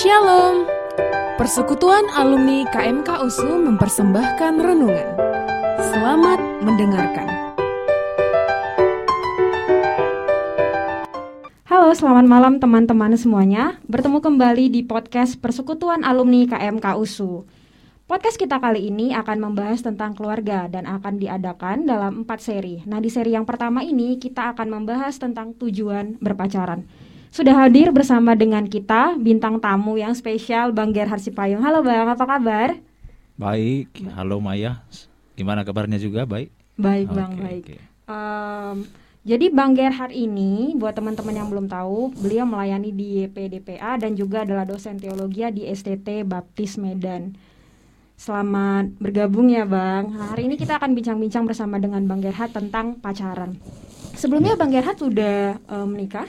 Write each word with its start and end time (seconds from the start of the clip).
Shalom. 0.00 0.64
Persekutuan 1.36 2.08
alumni 2.16 2.64
KMK 2.72 3.20
USU 3.20 3.52
mempersembahkan 3.68 4.56
renungan. 4.56 5.08
Selamat 5.92 6.40
mendengarkan. 6.64 7.28
Halo, 11.68 11.92
selamat 11.92 12.24
malam 12.24 12.56
teman-teman 12.56 13.12
semuanya. 13.20 13.76
Bertemu 13.92 14.24
kembali 14.24 14.72
di 14.72 14.80
podcast 14.88 15.36
Persekutuan 15.36 16.00
Alumni 16.00 16.48
KMK 16.48 16.96
USU. 16.96 17.44
Podcast 18.08 18.40
kita 18.40 18.56
kali 18.56 18.88
ini 18.88 19.12
akan 19.12 19.52
membahas 19.52 19.84
tentang 19.84 20.16
keluarga 20.16 20.64
dan 20.72 20.88
akan 20.88 21.20
diadakan 21.20 21.84
dalam 21.84 22.24
empat 22.24 22.40
seri. 22.40 22.80
Nah, 22.88 23.04
di 23.04 23.12
seri 23.12 23.36
yang 23.36 23.44
pertama 23.44 23.84
ini 23.84 24.16
kita 24.16 24.56
akan 24.56 24.80
membahas 24.80 25.20
tentang 25.20 25.52
tujuan 25.60 26.16
berpacaran. 26.24 26.88
Sudah 27.30 27.54
hadir 27.54 27.94
bersama 27.94 28.34
dengan 28.34 28.66
kita 28.66 29.14
bintang 29.14 29.62
tamu 29.62 29.94
yang 29.94 30.18
spesial 30.18 30.74
Bang 30.74 30.90
Gerhard 30.90 31.22
Sipayung. 31.22 31.62
Halo 31.62 31.78
Bang, 31.78 32.10
apa 32.10 32.26
kabar? 32.26 32.74
Baik, 33.38 34.02
halo 34.18 34.42
Maya. 34.42 34.82
Gimana 35.38 35.62
kabarnya 35.62 36.02
juga? 36.02 36.26
Baik. 36.26 36.50
Baik 36.74 37.06
Bang, 37.14 37.38
baik. 37.38 37.62
oke. 37.70 37.76
Em, 38.10 38.76
jadi 39.22 39.46
Bang 39.54 39.78
Gerhard 39.78 40.10
ini, 40.10 40.74
buat 40.74 40.90
teman-teman 40.90 41.30
yang 41.30 41.46
belum 41.46 41.70
tahu, 41.70 42.10
beliau 42.18 42.42
melayani 42.50 42.90
di 42.90 43.22
YPDPA 43.22 44.02
dan 44.02 44.18
juga 44.18 44.42
adalah 44.42 44.66
dosen 44.66 44.98
teologi 44.98 45.46
di 45.54 45.70
STT 45.70 46.26
Baptis 46.26 46.82
Medan. 46.82 47.38
Selamat 48.18 48.90
bergabung 48.98 49.54
ya 49.54 49.62
Bang. 49.62 50.18
Nah, 50.18 50.34
hari 50.34 50.50
ini 50.50 50.58
kita 50.58 50.82
akan 50.82 50.98
bincang-bincang 50.98 51.46
bersama 51.46 51.78
dengan 51.78 52.02
Bang 52.10 52.26
Gerhard 52.26 52.50
tentang 52.50 52.98
pacaran. 52.98 53.54
Sebelumnya 54.18 54.58
Bang 54.58 54.74
Gerhard 54.74 54.98
sudah 54.98 55.54
eh, 55.62 55.86
menikah? 55.86 56.26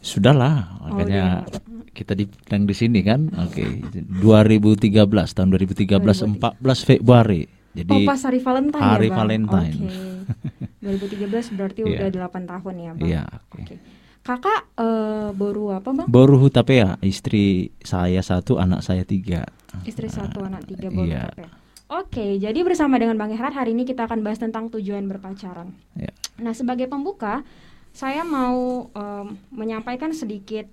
Sudahlah, 0.00 0.80
Oh, 0.80 0.96
makanya 0.96 1.44
kita 1.92 2.16
diundang 2.16 2.64
di 2.64 2.74
sini 2.74 3.04
kan. 3.04 3.28
Oke, 3.36 3.84
2013 4.24 4.90
tahun 5.36 5.48
2013 5.52 6.40
14 6.40 6.88
Februari. 6.88 7.44
Jadi 7.70 7.92
oh 7.94 8.00
pas 8.02 8.18
hari 8.18 8.42
Valentine 8.42 8.82
hari 8.82 9.06
ya 9.06 9.10
Bang? 9.14 9.18
Valentine. 9.22 9.76
Oke. 9.78 9.88
2013 11.30 11.54
berarti 11.54 11.80
Iya. 11.86 12.08
udah 12.10 12.28
8 12.32 12.50
tahun 12.50 12.74
ya 12.80 12.90
Bang? 12.96 13.06
Iya, 13.06 13.22
oke. 13.28 13.60
Oke. 13.62 13.74
Kakak 14.20 14.60
eh, 14.76 15.28
baru 15.32 15.64
apa 15.80 15.88
Bang? 15.96 16.08
Baru 16.08 16.36
Hutapea, 16.40 17.00
istri 17.00 17.72
saya 17.80 18.20
satu, 18.20 18.60
anak 18.60 18.84
saya 18.84 19.04
tiga. 19.04 19.48
Istri 19.86 20.08
satu, 20.10 20.44
anak 20.44 20.66
tiga 20.66 20.88
baru 20.90 21.08
iya. 21.08 21.24
KP. 21.30 21.40
Oke, 21.90 22.26
jadi 22.38 22.54
bersama 22.62 23.02
dengan 23.02 23.18
Bang 23.18 23.34
Herhat 23.34 23.50
hari 23.50 23.74
ini 23.74 23.82
kita 23.82 24.06
akan 24.06 24.22
bahas 24.22 24.38
tentang 24.38 24.70
tujuan 24.70 25.10
berpacaran. 25.10 25.74
Ya. 25.98 26.14
Nah, 26.38 26.54
sebagai 26.54 26.86
pembuka, 26.86 27.42
saya 27.90 28.22
mau 28.22 28.88
em, 28.92 29.26
menyampaikan 29.50 30.14
sedikit 30.14 30.66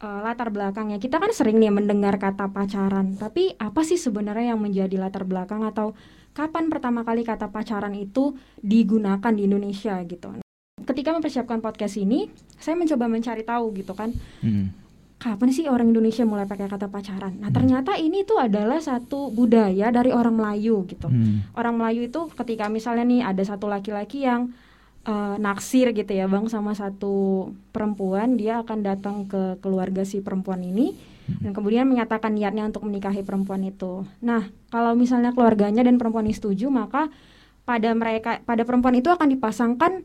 eh, 0.00 0.20
latar 0.24 0.48
belakangnya. 0.48 0.96
Kita 0.96 1.20
kan 1.20 1.32
sering 1.32 1.60
nih 1.60 1.72
mendengar 1.72 2.16
kata 2.16 2.48
pacaran, 2.48 3.16
tapi 3.16 3.52
apa 3.56 3.84
sih 3.84 3.96
sebenarnya 3.96 4.56
yang 4.56 4.60
menjadi 4.60 4.96
latar 4.96 5.24
belakang 5.28 5.64
atau 5.64 5.92
kapan 6.30 6.70
pertama 6.70 7.02
kali 7.02 7.26
kata 7.26 7.50
pacaran 7.50 7.92
itu 7.92 8.32
digunakan 8.60 9.32
di 9.34 9.44
Indonesia 9.44 9.98
gitu? 10.06 10.40
Ketika 10.80 11.12
mempersiapkan 11.12 11.60
podcast 11.60 12.00
ini, 12.00 12.32
saya 12.56 12.72
mencoba 12.78 13.04
mencari 13.10 13.44
tahu 13.44 13.76
gitu 13.76 13.92
kan, 13.92 14.14
Hmm. 14.40 14.72
kapan 15.20 15.52
sih 15.52 15.68
orang 15.68 15.92
Indonesia 15.92 16.24
mulai 16.24 16.48
pakai 16.48 16.64
kata 16.64 16.88
pacaran? 16.88 17.36
Nah, 17.36 17.52
ternyata 17.52 18.00
ini 18.00 18.24
tuh 18.24 18.40
adalah 18.40 18.80
satu 18.80 19.28
budaya 19.28 19.92
dari 19.92 20.08
orang 20.08 20.32
Melayu 20.32 20.88
gitu. 20.88 21.12
Hmm. 21.12 21.44
Orang 21.52 21.76
Melayu 21.76 22.08
itu 22.08 22.32
ketika 22.32 22.72
misalnya 22.72 23.04
nih 23.04 23.20
ada 23.20 23.44
satu 23.44 23.68
laki-laki 23.68 24.24
yang 24.24 24.48
eh, 25.04 25.36
naksir 25.38 25.92
gitu 25.92 26.12
ya, 26.12 26.26
Bang, 26.26 26.48
sama 26.48 26.72
satu 26.72 27.48
perempuan, 27.70 28.36
dia 28.36 28.60
akan 28.60 28.78
datang 28.82 29.16
ke 29.24 29.56
keluarga 29.60 30.04
si 30.04 30.20
perempuan 30.20 30.60
ini 30.60 30.92
dan 31.30 31.54
kemudian 31.54 31.86
menyatakan 31.86 32.34
niatnya 32.34 32.66
untuk 32.66 32.82
menikahi 32.82 33.22
perempuan 33.22 33.62
itu. 33.62 34.02
Nah, 34.18 34.50
kalau 34.66 34.98
misalnya 34.98 35.30
keluarganya 35.30 35.86
dan 35.86 35.94
perempuan 35.94 36.26
ini 36.26 36.34
setuju, 36.34 36.66
maka 36.74 37.06
pada 37.62 37.94
mereka 37.94 38.42
pada 38.42 38.66
perempuan 38.66 38.98
itu 38.98 39.14
akan 39.14 39.30
dipasangkan 39.30 40.02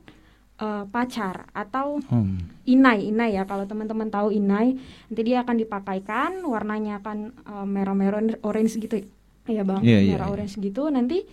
eh, 0.55 0.83
pacar 0.87 1.49
atau 1.51 1.97
Hmm. 2.05 2.45
inai 2.63 3.09
inai 3.09 3.33
ya 3.35 3.43
kalau 3.43 3.65
teman-teman 3.65 4.07
tahu 4.07 4.29
inai 4.31 4.77
nanti 5.09 5.21
dia 5.25 5.41
akan 5.41 5.59
dipakaikan 5.59 6.45
warnanya 6.45 7.01
akan 7.01 7.33
eh, 7.33 7.65
merah-merah 7.65 8.39
orange 8.45 8.77
gitu 8.77 9.01
ya 9.49 9.65
bang 9.65 9.81
Iya, 9.81 9.99
iya, 10.05 10.11
merah 10.13 10.29
iya. 10.29 10.33
orange 10.33 10.55
gitu 10.61 10.87
nanti 10.87 11.25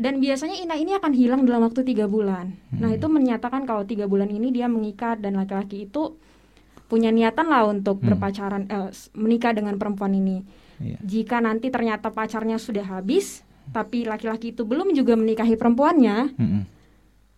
dan 0.00 0.16
biasanya 0.16 0.56
inai 0.56 0.80
ini 0.80 0.96
akan 0.96 1.12
hilang 1.12 1.44
dalam 1.44 1.60
waktu 1.62 1.84
tiga 1.84 2.06
bulan 2.06 2.56
nah 2.72 2.88
Hmm. 2.88 2.96
itu 2.96 3.06
menyatakan 3.06 3.62
kalau 3.62 3.84
tiga 3.84 4.04
bulan 4.04 4.26
ini 4.28 4.48
dia 4.48 4.64
mengikat 4.66 5.20
dan 5.20 5.36
laki-laki 5.36 5.84
itu 5.84 6.16
punya 6.86 7.08
niatan 7.08 7.46
lah 7.46 7.68
untuk 7.68 8.00
Hmm. 8.00 8.08
berpacaran 8.08 8.64
eh, 8.66 8.88
menikah 9.14 9.52
dengan 9.52 9.76
perempuan 9.76 10.10
ini 10.12 10.42
Iya. 10.78 10.96
jika 10.98 11.38
nanti 11.38 11.68
ternyata 11.68 12.08
pacarnya 12.08 12.56
sudah 12.56 12.82
habis 12.82 13.44
tapi 13.70 14.02
laki-laki 14.02 14.50
itu 14.50 14.64
belum 14.64 14.90
juga 14.92 15.14
menikahi 15.14 15.54
perempuannya 15.54 16.16
Hmm. 16.34 16.64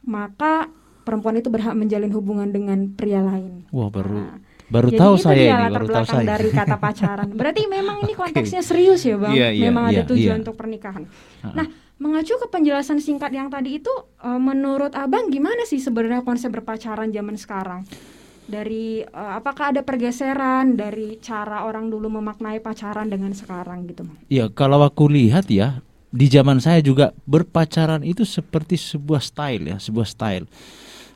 maka 0.02 0.70
perempuan 1.02 1.34
itu 1.36 1.48
berhak 1.48 1.74
menjalin 1.74 2.10
hubungan 2.10 2.48
dengan 2.48 2.90
pria 2.92 3.18
lain 3.20 3.66
Wah, 3.68 3.90
baru 3.90 4.14
Nah, 4.14 4.38
baru 4.68 4.88
jadi 4.88 5.00
tahu 5.00 5.14
saya 5.16 5.36
ini, 5.60 5.74
baru 5.74 5.86
tahu 5.90 6.06
saya. 6.06 6.26
dari 6.28 6.48
kata 6.48 6.76
pacaran. 6.80 7.28
Berarti 7.30 7.66
memang 7.66 8.00
ini 8.00 8.14
konteksnya 8.14 8.62
serius 8.62 9.02
ya 9.02 9.16
bang. 9.16 9.32
Iya, 9.32 9.48
iya, 9.50 9.64
memang 9.66 9.84
ada 9.86 10.00
iya, 10.00 10.06
tujuan 10.06 10.32
iya. 10.32 10.40
untuk 10.40 10.54
pernikahan. 10.54 11.04
Ha-ha. 11.04 11.52
Nah, 11.52 11.66
mengacu 12.00 12.38
ke 12.38 12.46
penjelasan 12.48 13.02
singkat 13.02 13.34
yang 13.34 13.52
tadi 13.52 13.82
itu, 13.82 13.92
eh, 14.22 14.40
menurut 14.40 14.92
abang 14.96 15.28
gimana 15.28 15.66
sih 15.68 15.82
sebenarnya 15.82 16.24
konsep 16.24 16.52
berpacaran 16.52 17.12
zaman 17.12 17.36
sekarang? 17.36 17.82
Dari 18.48 19.02
eh, 19.04 19.32
apakah 19.36 19.76
ada 19.76 19.82
pergeseran 19.84 20.76
dari 20.76 21.20
cara 21.20 21.64
orang 21.68 21.92
dulu 21.92 22.08
memaknai 22.08 22.62
pacaran 22.62 23.08
dengan 23.08 23.32
sekarang 23.36 23.86
gitu? 23.90 24.06
Bang? 24.06 24.18
Ya, 24.32 24.48
kalau 24.48 24.82
aku 24.82 25.08
lihat 25.10 25.50
ya, 25.52 25.82
di 26.12 26.28
zaman 26.28 26.60
saya 26.60 26.84
juga 26.84 27.16
berpacaran 27.24 28.04
itu 28.04 28.28
seperti 28.28 28.76
sebuah 28.76 29.24
style 29.24 29.64
ya, 29.72 29.76
sebuah 29.80 30.04
style. 30.04 30.44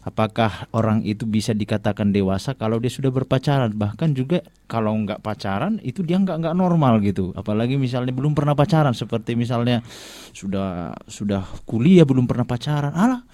Apakah 0.07 0.71
orang 0.71 1.03
itu 1.03 1.27
bisa 1.27 1.51
dikatakan 1.51 2.15
dewasa 2.15 2.55
kalau 2.55 2.79
dia 2.79 2.87
sudah 2.87 3.11
berpacaran? 3.11 3.75
Bahkan 3.75 4.15
juga 4.15 4.39
kalau 4.71 4.95
nggak 5.03 5.19
pacaran 5.19 5.83
itu 5.83 6.07
dia 6.07 6.15
nggak 6.23 6.47
nggak 6.47 6.55
normal 6.55 7.03
gitu. 7.03 7.35
Apalagi 7.35 7.75
misalnya 7.75 8.15
belum 8.15 8.31
pernah 8.31 8.55
pacaran, 8.55 8.95
seperti 8.95 9.35
misalnya 9.35 9.83
sudah 10.31 10.95
sudah 11.11 11.43
kuliah 11.67 12.07
belum 12.07 12.31
pernah 12.31 12.47
pacaran, 12.47 12.95
alah 12.95 13.27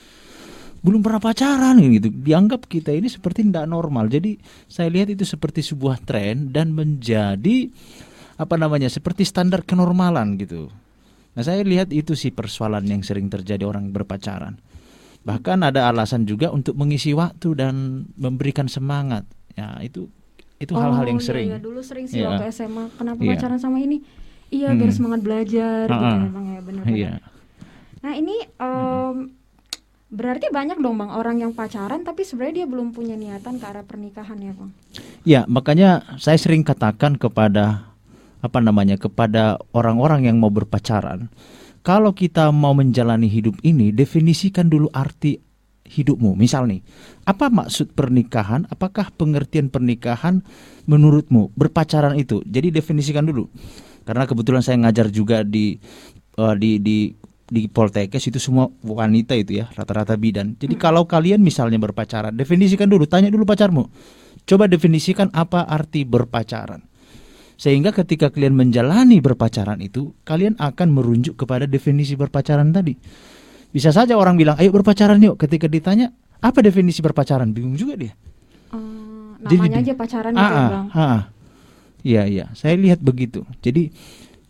belum 0.80 1.04
pernah 1.04 1.20
pacaran 1.20 1.76
gitu. 1.92 2.08
Dianggap 2.08 2.64
kita 2.64 2.96
ini 2.96 3.12
seperti 3.12 3.44
tidak 3.44 3.68
normal. 3.68 4.08
Jadi 4.08 4.40
saya 4.64 4.88
lihat 4.88 5.12
itu 5.12 5.28
seperti 5.28 5.60
sebuah 5.60 6.00
tren 6.00 6.56
dan 6.56 6.72
menjadi 6.72 7.68
apa 8.40 8.56
namanya 8.56 8.88
seperti 8.88 9.28
standar 9.28 9.60
kenormalan 9.60 10.40
gitu. 10.40 10.72
Nah 11.36 11.42
saya 11.44 11.60
lihat 11.68 11.92
itu 11.92 12.16
sih 12.16 12.32
persoalan 12.32 12.88
yang 12.88 13.04
sering 13.04 13.28
terjadi 13.28 13.68
orang 13.68 13.92
berpacaran. 13.92 14.56
Bahkan 15.22 15.58
ada 15.62 15.86
alasan 15.86 16.26
juga 16.26 16.50
untuk 16.50 16.74
mengisi 16.74 17.14
waktu 17.14 17.54
dan 17.54 17.74
memberikan 18.18 18.66
semangat. 18.66 19.22
Ya 19.54 19.78
itu 19.78 20.10
itu 20.58 20.72
hal-hal 20.74 21.02
yang 21.04 21.18
iya, 21.18 21.26
sering. 21.26 21.46
iya, 21.50 21.58
dulu 21.58 21.80
sering 21.82 22.06
sih 22.06 22.22
Iya. 22.22 22.34
waktu 22.34 22.44
SMA. 22.50 22.84
Kenapa 22.94 23.18
Iya. 23.18 23.30
pacaran 23.34 23.58
sama 23.58 23.78
ini? 23.78 23.98
Iya, 24.48 24.74
biar 24.74 24.90
Hmm. 24.90 24.96
semangat 24.96 25.20
belajar 25.20 25.84
gitu 25.88 25.96
Ha-ha. 25.96 26.18
ya 26.18 26.28
bang 26.28 26.46
ya 26.46 26.60
benar-benar. 26.60 26.94
Iya. 26.94 27.12
Nah 28.02 28.12
ini 28.14 28.36
em, 28.46 29.16
berarti 30.08 30.46
banyak 30.52 30.76
dong 30.76 30.96
bang 30.96 31.10
orang 31.10 31.40
yang 31.40 31.52
pacaran 31.52 32.04
tapi 32.04 32.20
sebenarnya 32.22 32.62
dia 32.62 32.66
belum 32.68 32.92
punya 32.92 33.16
niatan 33.16 33.56
ke 33.56 33.64
arah 33.64 33.82
pernikahan 33.82 34.36
ya 34.38 34.52
bang. 34.52 34.70
Ya 35.24 35.40
makanya 35.46 36.18
saya 36.18 36.36
sering 36.36 36.62
katakan 36.62 37.16
kepada 37.16 37.90
apa 38.38 38.58
namanya 38.58 38.98
kepada 38.98 39.54
orang-orang 39.70 40.26
yang 40.26 40.36
mau 40.36 40.50
berpacaran, 40.50 41.30
kalau 41.82 42.14
kita 42.14 42.50
mau 42.54 42.72
menjalani 42.72 43.26
hidup 43.26 43.58
ini 43.66 43.90
definisikan 43.90 44.70
dulu 44.70 44.86
arti 44.94 45.42
hidupmu. 45.92 46.38
Misal 46.38 46.70
nih, 46.70 46.80
apa 47.28 47.52
maksud 47.52 47.92
pernikahan? 47.92 48.64
Apakah 48.72 49.12
pengertian 49.12 49.68
pernikahan 49.68 50.40
menurutmu 50.88 51.52
berpacaran 51.52 52.16
itu? 52.16 52.40
Jadi 52.48 52.72
definisikan 52.72 53.28
dulu. 53.28 53.50
Karena 54.02 54.24
kebetulan 54.26 54.64
saya 54.64 54.80
ngajar 54.82 55.12
juga 55.12 55.44
di 55.44 55.76
eh, 56.38 56.54
di 56.56 56.80
di 56.80 56.98
di 57.52 57.68
Poltekkes 57.68 58.32
itu 58.32 58.40
semua 58.40 58.72
wanita 58.80 59.36
itu 59.36 59.60
ya 59.60 59.68
rata-rata 59.76 60.16
bidan. 60.16 60.56
Jadi 60.56 60.72
kalau 60.80 61.04
kalian 61.04 61.44
misalnya 61.44 61.76
berpacaran, 61.76 62.32
definisikan 62.32 62.88
dulu, 62.88 63.04
tanya 63.04 63.28
dulu 63.28 63.44
pacarmu. 63.44 63.92
Coba 64.48 64.66
definisikan 64.66 65.28
apa 65.36 65.68
arti 65.68 66.02
berpacaran. 66.08 66.91
Sehingga 67.56 67.94
ketika 67.94 68.32
kalian 68.32 68.58
menjalani 68.58 69.22
berpacaran 69.22 69.78
itu, 69.78 70.12
kalian 70.26 70.58
akan 70.58 70.88
merujuk 70.90 71.38
kepada 71.38 71.68
definisi 71.68 72.18
berpacaran 72.18 72.74
tadi. 72.74 72.96
Bisa 73.72 73.94
saja 73.94 74.18
orang 74.18 74.36
bilang, 74.36 74.58
"Ayo 74.58 74.74
berpacaran 74.74 75.16
yuk." 75.22 75.40
Ketika 75.40 75.70
ditanya, 75.70 76.12
"Apa 76.42 76.60
definisi 76.60 77.00
berpacaran?" 77.00 77.54
Bingung 77.54 77.78
juga 77.78 77.96
dia. 77.96 78.12
Jadi 79.42 79.58
namanya 79.58 79.78
di- 79.82 79.84
aja 79.90 79.94
pacaran 79.98 80.32
gitu 80.32 80.38
ya 80.54 80.62
bang. 80.70 80.86
Iya, 82.02 82.22
iya. 82.26 82.44
Saya 82.54 82.74
lihat 82.78 83.02
begitu. 83.02 83.46
Jadi 83.62 83.90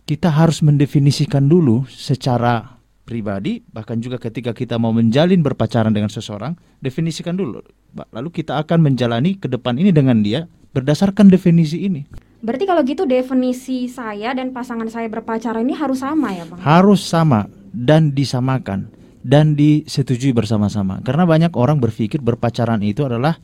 kita 0.05 0.29
harus 0.29 0.61
mendefinisikan 0.61 1.45
dulu 1.45 1.85
secara 1.89 2.77
pribadi, 3.03 3.61
bahkan 3.73 3.99
juga 3.99 4.17
ketika 4.17 4.55
kita 4.55 4.79
mau 4.81 4.89
menjalin 4.95 5.41
berpacaran 5.43 5.91
dengan 5.93 6.09
seseorang, 6.09 6.55
definisikan 6.81 7.35
dulu. 7.37 7.61
Lalu 7.93 8.29
kita 8.31 8.57
akan 8.63 8.89
menjalani 8.89 9.37
ke 9.37 9.49
depan 9.49 9.77
ini 9.77 9.93
dengan 9.93 10.21
dia 10.21 10.45
berdasarkan 10.73 11.29
definisi 11.29 11.85
ini. 11.85 12.01
Berarti 12.43 12.67
kalau 12.67 12.83
gitu 12.83 13.07
definisi 13.07 13.87
saya 13.87 14.35
dan 14.35 14.51
pasangan 14.51 14.91
saya 14.91 15.07
berpacaran 15.07 15.63
ini 15.63 15.79
harus 15.79 16.03
sama 16.03 16.35
ya, 16.35 16.43
Bang? 16.43 16.59
Harus 16.59 16.99
sama 16.99 17.47
dan 17.71 18.11
disamakan 18.11 18.91
dan 19.23 19.55
disetujui 19.55 20.35
bersama-sama. 20.35 20.99
Karena 21.07 21.23
banyak 21.23 21.55
orang 21.55 21.79
berpikir 21.79 22.19
berpacaran 22.19 22.83
itu 22.83 23.07
adalah 23.07 23.39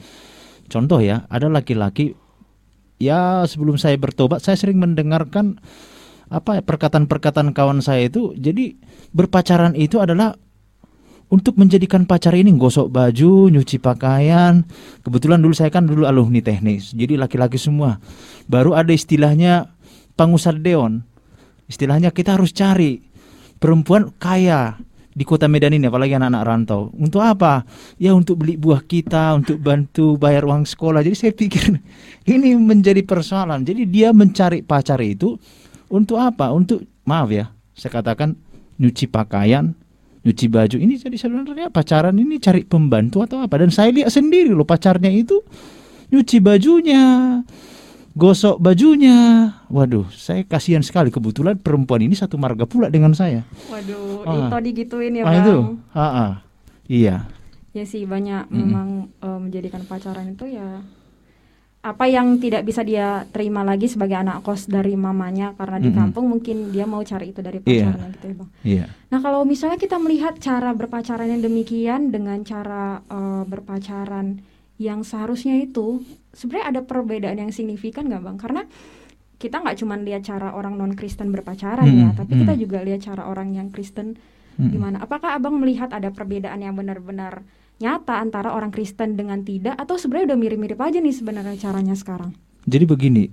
contoh 0.67 0.99
ya, 0.99 1.23
ada 1.31 1.47
laki-laki 1.47 2.19
ya 2.99 3.47
sebelum 3.47 3.79
saya 3.79 3.95
bertobat 3.95 4.43
saya 4.43 4.59
sering 4.59 4.77
mendengarkan 4.83 5.63
apa 6.29 6.61
perkataan-perkataan 6.61 7.55
kawan 7.55 7.79
saya 7.79 8.05
itu 8.11 8.35
jadi 8.37 8.77
berpacaran 9.15 9.73
itu 9.73 9.97
adalah 9.97 10.35
untuk 11.29 11.61
menjadikan 11.61 12.09
pacar 12.09 12.33
ini 12.33 12.49
gosok 12.57 12.89
baju, 12.89 13.53
nyuci 13.53 13.77
pakaian. 13.77 14.65
Kebetulan 15.05 15.39
dulu 15.39 15.53
saya 15.53 15.69
kan 15.69 15.85
dulu 15.85 16.09
alumni 16.09 16.41
teknis, 16.41 16.91
jadi 16.91 17.21
laki-laki 17.21 17.61
semua. 17.61 18.01
Baru 18.49 18.73
ada 18.73 18.89
istilahnya 18.89 19.69
pangusar 20.17 20.57
deon. 20.57 21.05
Istilahnya 21.69 22.09
kita 22.09 22.33
harus 22.33 22.49
cari 22.49 22.97
perempuan 23.61 24.09
kaya 24.17 24.81
di 25.13 25.27
kota 25.27 25.51
Medan 25.51 25.77
ini 25.77 25.85
apalagi 25.85 26.17
anak-anak 26.17 26.43
rantau. 26.47 26.81
Untuk 26.97 27.21
apa? 27.21 27.61
Ya 28.01 28.17
untuk 28.17 28.41
beli 28.41 28.57
buah 28.57 28.81
kita, 28.81 29.37
untuk 29.37 29.61
bantu 29.61 30.17
bayar 30.17 30.49
uang 30.49 30.65
sekolah. 30.65 31.05
Jadi 31.05 31.15
saya 31.17 31.33
pikir 31.35 31.77
ini 32.33 32.57
menjadi 32.57 33.05
persoalan. 33.05 33.61
Jadi 33.67 33.85
dia 33.85 34.09
mencari 34.15 34.65
pacar 34.65 34.97
itu 35.05 35.37
untuk 35.93 36.17
apa? 36.17 36.49
Untuk 36.49 36.85
maaf 37.05 37.29
ya, 37.29 37.53
saya 37.77 38.01
katakan 38.01 38.33
nyuci 38.79 39.11
pakaian, 39.11 39.75
nyuci 40.29 40.45
baju 40.45 40.77
ini 40.77 40.93
jadi 40.95 41.17
sebenarnya 41.17 41.67
pacaran 41.67 42.13
ini 42.13 42.37
cari 42.37 42.61
pembantu 42.61 43.25
atau 43.25 43.41
apa 43.41 43.57
dan 43.57 43.73
saya 43.73 43.89
lihat 43.89 44.13
sendiri 44.13 44.53
loh 44.53 44.61
pacarnya 44.61 45.09
itu 45.09 45.41
nyuci 46.09 46.37
bajunya 46.37 47.41
gosok 48.11 48.57
bajunya 48.59 49.49
waduh 49.67 50.05
saya 50.11 50.43
kasihan 50.43 50.81
sekali 50.81 51.09
kebetulan 51.09 51.55
perempuan 51.55 52.01
ini 52.01 52.13
satu 52.13 52.35
marga 52.35 52.65
pula 52.65 52.87
dengan 52.87 53.13
saya 53.13 53.41
Waduh, 53.67 54.21
Ah. 54.21 54.49
itu 54.51 54.57
digituin 54.65 55.15
ya, 55.15 55.23
ah 55.23 55.31
Bang. 55.31 55.39
itu 55.39 55.55
ah, 55.91 56.01
ah. 56.03 56.31
iya 56.85 57.25
Ya 57.69 57.85
sih 57.85 58.01
banyak 58.03 58.49
Mm-mm. 58.49 58.59
memang 58.59 58.87
eh, 59.15 59.39
menjadikan 59.39 59.81
pacaran 59.83 60.33
itu 60.33 60.45
ya 60.45 60.81
apa 61.89 62.05
yang 62.05 62.37
tidak 62.37 62.61
bisa 62.61 62.85
dia 62.85 63.25
terima 63.29 63.65
lagi 63.65 63.89
sebagai 63.89 64.13
anak 64.15 64.45
kos 64.45 64.69
dari 64.69 64.93
mamanya 64.93 65.57
karena 65.57 65.81
di 65.81 65.89
Mm-mm. 65.89 65.97
kampung 65.97 66.25
mungkin 66.29 66.69
dia 66.69 66.85
mau 66.85 67.01
cari 67.01 67.33
itu 67.33 67.41
dari 67.41 67.57
Iya. 67.65 67.89
pacarnya 67.89 68.07
gitu 68.13 68.25
ya 68.25 68.35
bang. 68.37 68.49
iya 68.61 68.85
Nah 69.09 69.19
kalau 69.19 69.41
misalnya 69.41 69.75
kita 69.75 69.97
melihat 69.97 70.37
cara 70.37 70.69
berpacaran 70.71 71.25
yang 71.27 71.41
demikian 71.41 72.13
dengan 72.13 72.45
cara 72.45 73.01
eh, 73.01 73.43
berpacaran 73.43 74.45
yang 74.77 75.01
seharusnya 75.01 75.59
itu 75.59 75.99
sebenarnya 76.31 76.67
ada 76.71 76.81
perbedaan 76.85 77.37
yang 77.41 77.51
signifikan 77.51 78.07
nggak 78.07 78.23
bang? 78.23 78.37
Karena 78.37 78.61
kita 79.35 79.59
nggak 79.59 79.77
cuma 79.79 79.95
lihat 79.95 80.23
cara 80.23 80.51
orang 80.51 80.75
non 80.75 80.93
Kristen 80.93 81.31
berpacaran 81.31 81.87
ya, 81.87 82.11
Mm-mm, 82.11 82.19
tapi 82.19 82.31
kita 82.37 82.53
mm. 82.55 82.59
juga 82.59 82.79
lihat 82.83 83.01
cara 83.01 83.23
orang 83.27 83.55
yang 83.55 83.71
Kristen 83.71 84.19
Mm-mm. 84.55 84.71
gimana? 84.71 84.99
Apakah 84.99 85.35
abang 85.35 85.55
melihat 85.59 85.91
ada 85.91 86.11
perbedaan 86.11 86.59
yang 86.59 86.75
benar-benar 86.75 87.43
nyata 87.79 88.19
antara 88.19 88.53
orang 88.55 88.71
Kristen 88.71 89.15
dengan 89.15 89.43
tidak 89.43 89.75
atau 89.79 89.95
sebenarnya 89.95 90.35
udah 90.35 90.39
mirip-mirip 90.39 90.79
aja 90.79 90.99
nih 90.99 91.15
sebenarnya 91.15 91.55
caranya 91.59 91.95
sekarang? 91.95 92.35
jadi 92.67 92.85
begini 92.85 93.31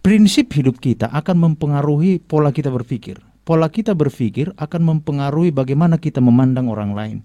prinsip 0.00 0.48
hidup 0.54 0.78
kita 0.78 1.10
akan 1.10 1.52
mempengaruhi 1.52 2.22
pola 2.22 2.54
kita 2.54 2.70
berpikir 2.70 3.20
pola 3.42 3.68
kita 3.68 3.92
berpikir 3.92 4.54
akan 4.56 4.82
mempengaruhi 4.96 5.52
bagaimana 5.52 5.98
kita 5.98 6.22
memandang 6.22 6.70
orang 6.70 6.94
lain 6.94 7.18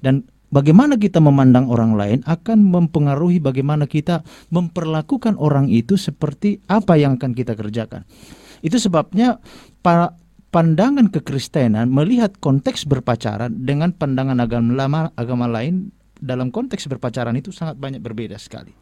dan 0.00 0.24
bagaimana 0.50 0.98
kita 0.98 1.22
memandang 1.22 1.70
orang 1.70 1.94
lain 1.94 2.18
akan 2.26 2.58
mempengaruhi 2.66 3.38
bagaimana 3.38 3.86
kita 3.86 4.26
memperlakukan 4.50 5.38
orang 5.38 5.70
itu 5.70 5.94
seperti 5.94 6.60
apa 6.66 6.98
yang 6.98 7.16
akan 7.16 7.32
kita 7.32 7.54
kerjakan. 7.54 8.04
Itu 8.60 8.76
sebabnya 8.76 9.40
para 9.80 10.12
pandangan 10.50 11.10
kekristenan 11.10 11.90
melihat 11.90 12.34
konteks 12.42 12.86
berpacaran 12.86 13.54
dengan 13.62 13.94
pandangan 13.94 14.38
agama 14.42 14.70
lama 14.74 15.00
agama 15.14 15.46
lain 15.46 15.94
dalam 16.20 16.52
konteks 16.52 16.90
berpacaran 16.90 17.34
itu 17.38 17.54
sangat 17.54 17.80
banyak 17.80 18.02
berbeda 18.02 18.36
sekali. 18.36 18.74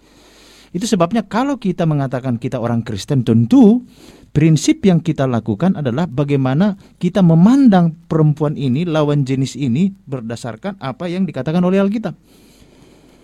Itu 0.68 0.84
sebabnya 0.84 1.24
kalau 1.24 1.56
kita 1.56 1.88
mengatakan 1.88 2.36
kita 2.36 2.60
orang 2.60 2.84
Kristen 2.84 3.24
tentu 3.24 3.88
prinsip 4.36 4.84
yang 4.84 5.00
kita 5.00 5.24
lakukan 5.24 5.80
adalah 5.80 6.04
bagaimana 6.04 6.76
kita 7.00 7.24
memandang 7.24 7.96
perempuan 8.04 8.52
ini 8.52 8.84
lawan 8.84 9.24
jenis 9.24 9.56
ini 9.56 9.88
berdasarkan 10.04 10.76
apa 10.76 11.08
yang 11.08 11.24
dikatakan 11.24 11.64
oleh 11.64 11.80
Alkitab. 11.80 12.12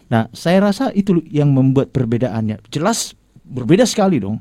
Nah, 0.08 0.28
saya 0.32 0.64
rasa 0.64 0.88
itu 0.96 1.20
yang 1.28 1.52
membuat 1.52 1.92
perbedaannya. 1.92 2.64
Jelas 2.72 3.12
berbeda 3.44 3.84
sekali 3.84 4.24
dong. 4.24 4.40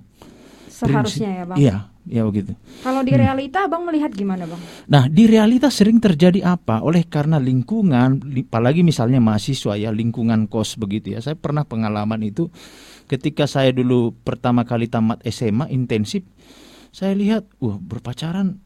Seharusnya 0.72 1.30
ya 1.32 1.44
bang. 1.44 1.58
Iya, 1.60 1.76
ya 2.08 2.28
begitu. 2.28 2.56
Kalau 2.84 3.02
di 3.02 3.16
realita 3.16 3.68
abang 3.68 3.88
melihat 3.88 4.12
gimana 4.12 4.44
bang? 4.44 4.62
Nah, 4.92 5.04
di 5.08 5.24
realitas 5.28 5.76
sering 5.80 6.04
terjadi 6.04 6.44
apa? 6.44 6.84
Oleh 6.84 7.08
karena 7.08 7.40
lingkungan, 7.40 8.24
li- 8.28 8.44
apalagi 8.44 8.84
misalnya 8.84 9.24
mahasiswa 9.24 9.80
ya, 9.80 9.90
lingkungan 9.92 10.52
kos 10.52 10.76
begitu 10.76 11.16
ya. 11.16 11.20
Saya 11.24 11.40
pernah 11.40 11.64
pengalaman 11.64 12.20
itu 12.24 12.52
ketika 13.08 13.48
saya 13.48 13.72
dulu 13.72 14.12
pertama 14.24 14.68
kali 14.68 14.92
tamat 14.92 15.24
SMA 15.28 15.72
intensif, 15.72 16.28
saya 16.92 17.16
lihat, 17.16 17.48
wah 17.64 17.80
berpacaran, 17.80 18.60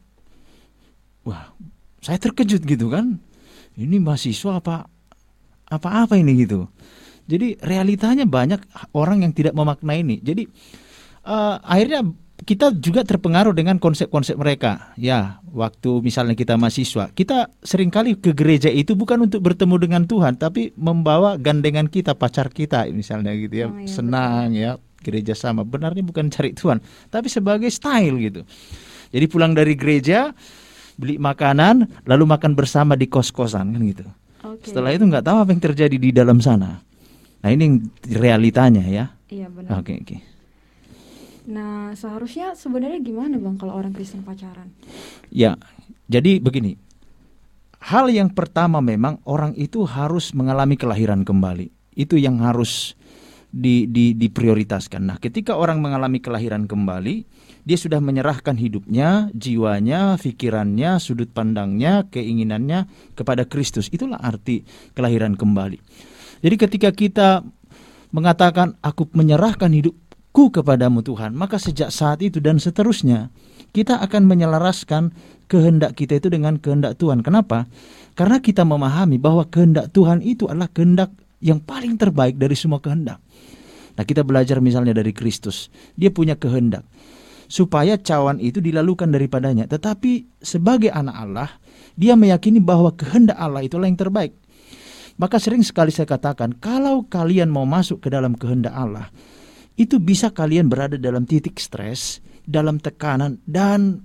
wah 1.22 1.54
saya 2.02 2.18
terkejut 2.18 2.62
gitu 2.66 2.90
kan. 2.90 3.22
Ini 3.78 4.02
mahasiswa 4.02 4.58
apa 4.58 4.90
apa-apa 5.70 6.18
ini 6.18 6.42
gitu. 6.42 6.66
Jadi 7.28 7.60
realitanya 7.60 8.24
banyak 8.24 8.90
orang 8.96 9.22
yang 9.22 9.36
tidak 9.36 9.52
memaknai 9.52 10.00
ini. 10.00 10.16
Jadi 10.24 10.48
eh, 11.28 11.56
akhirnya 11.60 12.02
kita 12.46 12.70
juga 12.70 13.02
terpengaruh 13.02 13.50
dengan 13.50 13.82
konsep-konsep 13.82 14.38
mereka. 14.38 14.94
Ya, 14.94 15.42
waktu 15.50 16.04
misalnya 16.04 16.38
kita 16.38 16.54
mahasiswa, 16.54 17.10
kita 17.10 17.50
sering 17.66 17.90
kali 17.90 18.14
ke 18.14 18.30
gereja 18.30 18.70
itu 18.70 18.94
bukan 18.94 19.26
untuk 19.26 19.42
bertemu 19.42 19.74
dengan 19.80 20.02
Tuhan, 20.06 20.38
tapi 20.38 20.70
membawa 20.78 21.34
gandengan 21.34 21.90
kita, 21.90 22.14
pacar 22.14 22.52
kita 22.52 22.86
misalnya 22.94 23.34
gitu 23.34 23.54
ya. 23.54 23.66
Oh, 23.66 23.78
iya, 23.78 23.90
Senang 23.90 24.54
ya, 24.54 24.78
gereja 25.02 25.34
sama. 25.34 25.66
Benarnya 25.66 26.06
bukan 26.06 26.30
cari 26.30 26.54
Tuhan, 26.54 26.78
tapi 27.10 27.26
sebagai 27.26 27.70
style 27.74 28.14
gitu. 28.22 28.46
Jadi 29.10 29.24
pulang 29.26 29.56
dari 29.56 29.74
gereja, 29.74 30.30
beli 30.94 31.18
makanan, 31.18 32.04
lalu 32.06 32.24
makan 32.28 32.52
bersama 32.54 32.94
di 32.94 33.10
kos-kosan 33.10 33.74
kan 33.74 33.82
gitu. 33.82 34.04
Oke. 34.46 34.70
Setelah 34.70 34.94
itu 34.94 35.02
nggak 35.02 35.26
tahu 35.26 35.36
apa 35.42 35.50
yang 35.50 35.62
terjadi 35.62 35.96
di 35.98 36.10
dalam 36.14 36.38
sana. 36.38 36.78
Nah 37.38 37.50
ini 37.50 37.62
yang 37.66 37.74
realitanya 38.18 38.84
ya. 38.86 39.10
Iya 39.30 39.50
benar. 39.50 39.82
Oke 39.82 39.98
oke. 40.02 40.27
Nah 41.48 41.96
seharusnya 41.96 42.52
sebenarnya 42.52 43.00
gimana 43.00 43.40
bang 43.40 43.56
kalau 43.56 43.72
orang 43.72 43.96
Kristen 43.96 44.20
pacaran? 44.20 44.68
Ya, 45.32 45.56
jadi 46.04 46.38
begini. 46.44 46.76
Hal 47.78 48.12
yang 48.12 48.34
pertama 48.34 48.84
memang 48.84 49.22
orang 49.24 49.56
itu 49.56 49.88
harus 49.88 50.36
mengalami 50.36 50.76
kelahiran 50.76 51.24
kembali. 51.24 51.72
Itu 51.96 52.20
yang 52.20 52.42
harus 52.44 52.98
di, 53.48 53.88
di, 53.88 54.12
diprioritaskan. 54.12 55.08
Nah, 55.08 55.16
ketika 55.16 55.56
orang 55.56 55.80
mengalami 55.80 56.20
kelahiran 56.20 56.68
kembali, 56.68 57.24
dia 57.64 57.78
sudah 57.80 58.02
menyerahkan 58.02 58.56
hidupnya, 58.56 59.32
jiwanya, 59.32 60.20
pikirannya, 60.20 61.00
sudut 61.00 61.32
pandangnya, 61.32 62.04
keinginannya 62.12 62.88
kepada 63.16 63.48
Kristus. 63.48 63.88
Itulah 63.88 64.20
arti 64.20 64.64
kelahiran 64.92 65.38
kembali. 65.38 65.80
Jadi 66.44 66.56
ketika 66.60 66.90
kita 66.92 67.28
mengatakan 68.12 68.76
aku 68.80 69.08
menyerahkan 69.12 69.72
hidupku 70.38 70.62
kepadamu 70.62 71.02
Tuhan, 71.02 71.34
maka 71.34 71.58
sejak 71.58 71.90
saat 71.90 72.22
itu 72.22 72.38
dan 72.38 72.62
seterusnya 72.62 73.34
kita 73.74 73.98
akan 73.98 74.22
menyelaraskan 74.30 75.10
kehendak 75.50 75.98
kita 75.98 76.22
itu 76.22 76.30
dengan 76.30 76.62
kehendak 76.62 76.94
Tuhan. 76.94 77.26
Kenapa? 77.26 77.66
Karena 78.14 78.38
kita 78.38 78.62
memahami 78.62 79.18
bahwa 79.18 79.42
kehendak 79.50 79.90
Tuhan 79.90 80.22
itu 80.22 80.46
adalah 80.46 80.70
kehendak 80.70 81.10
yang 81.42 81.58
paling 81.58 81.98
terbaik 81.98 82.38
dari 82.38 82.54
semua 82.54 82.78
kehendak. 82.78 83.18
Nah, 83.98 84.06
kita 84.06 84.22
belajar 84.22 84.62
misalnya 84.62 84.94
dari 84.94 85.10
Kristus. 85.10 85.74
Dia 85.98 86.14
punya 86.14 86.38
kehendak 86.38 86.86
supaya 87.50 87.98
cawan 87.98 88.38
itu 88.38 88.62
dilalukan 88.62 89.10
daripadanya. 89.10 89.66
Tetapi 89.66 90.38
sebagai 90.38 90.94
anak 90.94 91.16
Allah, 91.18 91.50
dia 91.98 92.14
meyakini 92.14 92.62
bahwa 92.62 92.94
kehendak 92.94 93.34
Allah 93.34 93.66
itulah 93.66 93.90
yang 93.90 93.98
terbaik. 93.98 94.38
Maka 95.18 95.42
sering 95.42 95.66
sekali 95.66 95.90
saya 95.90 96.06
katakan, 96.06 96.54
kalau 96.62 97.02
kalian 97.10 97.50
mau 97.50 97.66
masuk 97.66 98.06
ke 98.06 98.06
dalam 98.06 98.38
kehendak 98.38 98.70
Allah, 98.70 99.10
itu 99.78 100.02
bisa 100.02 100.34
kalian 100.34 100.66
berada 100.66 100.98
dalam 100.98 101.22
titik 101.22 101.62
stres, 101.62 102.18
dalam 102.42 102.82
tekanan, 102.82 103.38
dan 103.46 104.02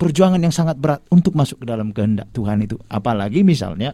perjuangan 0.00 0.40
yang 0.40 0.50
sangat 0.50 0.80
berat 0.80 1.04
untuk 1.12 1.36
masuk 1.36 1.60
ke 1.60 1.66
dalam 1.68 1.92
kehendak 1.92 2.32
Tuhan 2.32 2.64
itu. 2.64 2.80
Apalagi 2.88 3.44
misalnya 3.44 3.92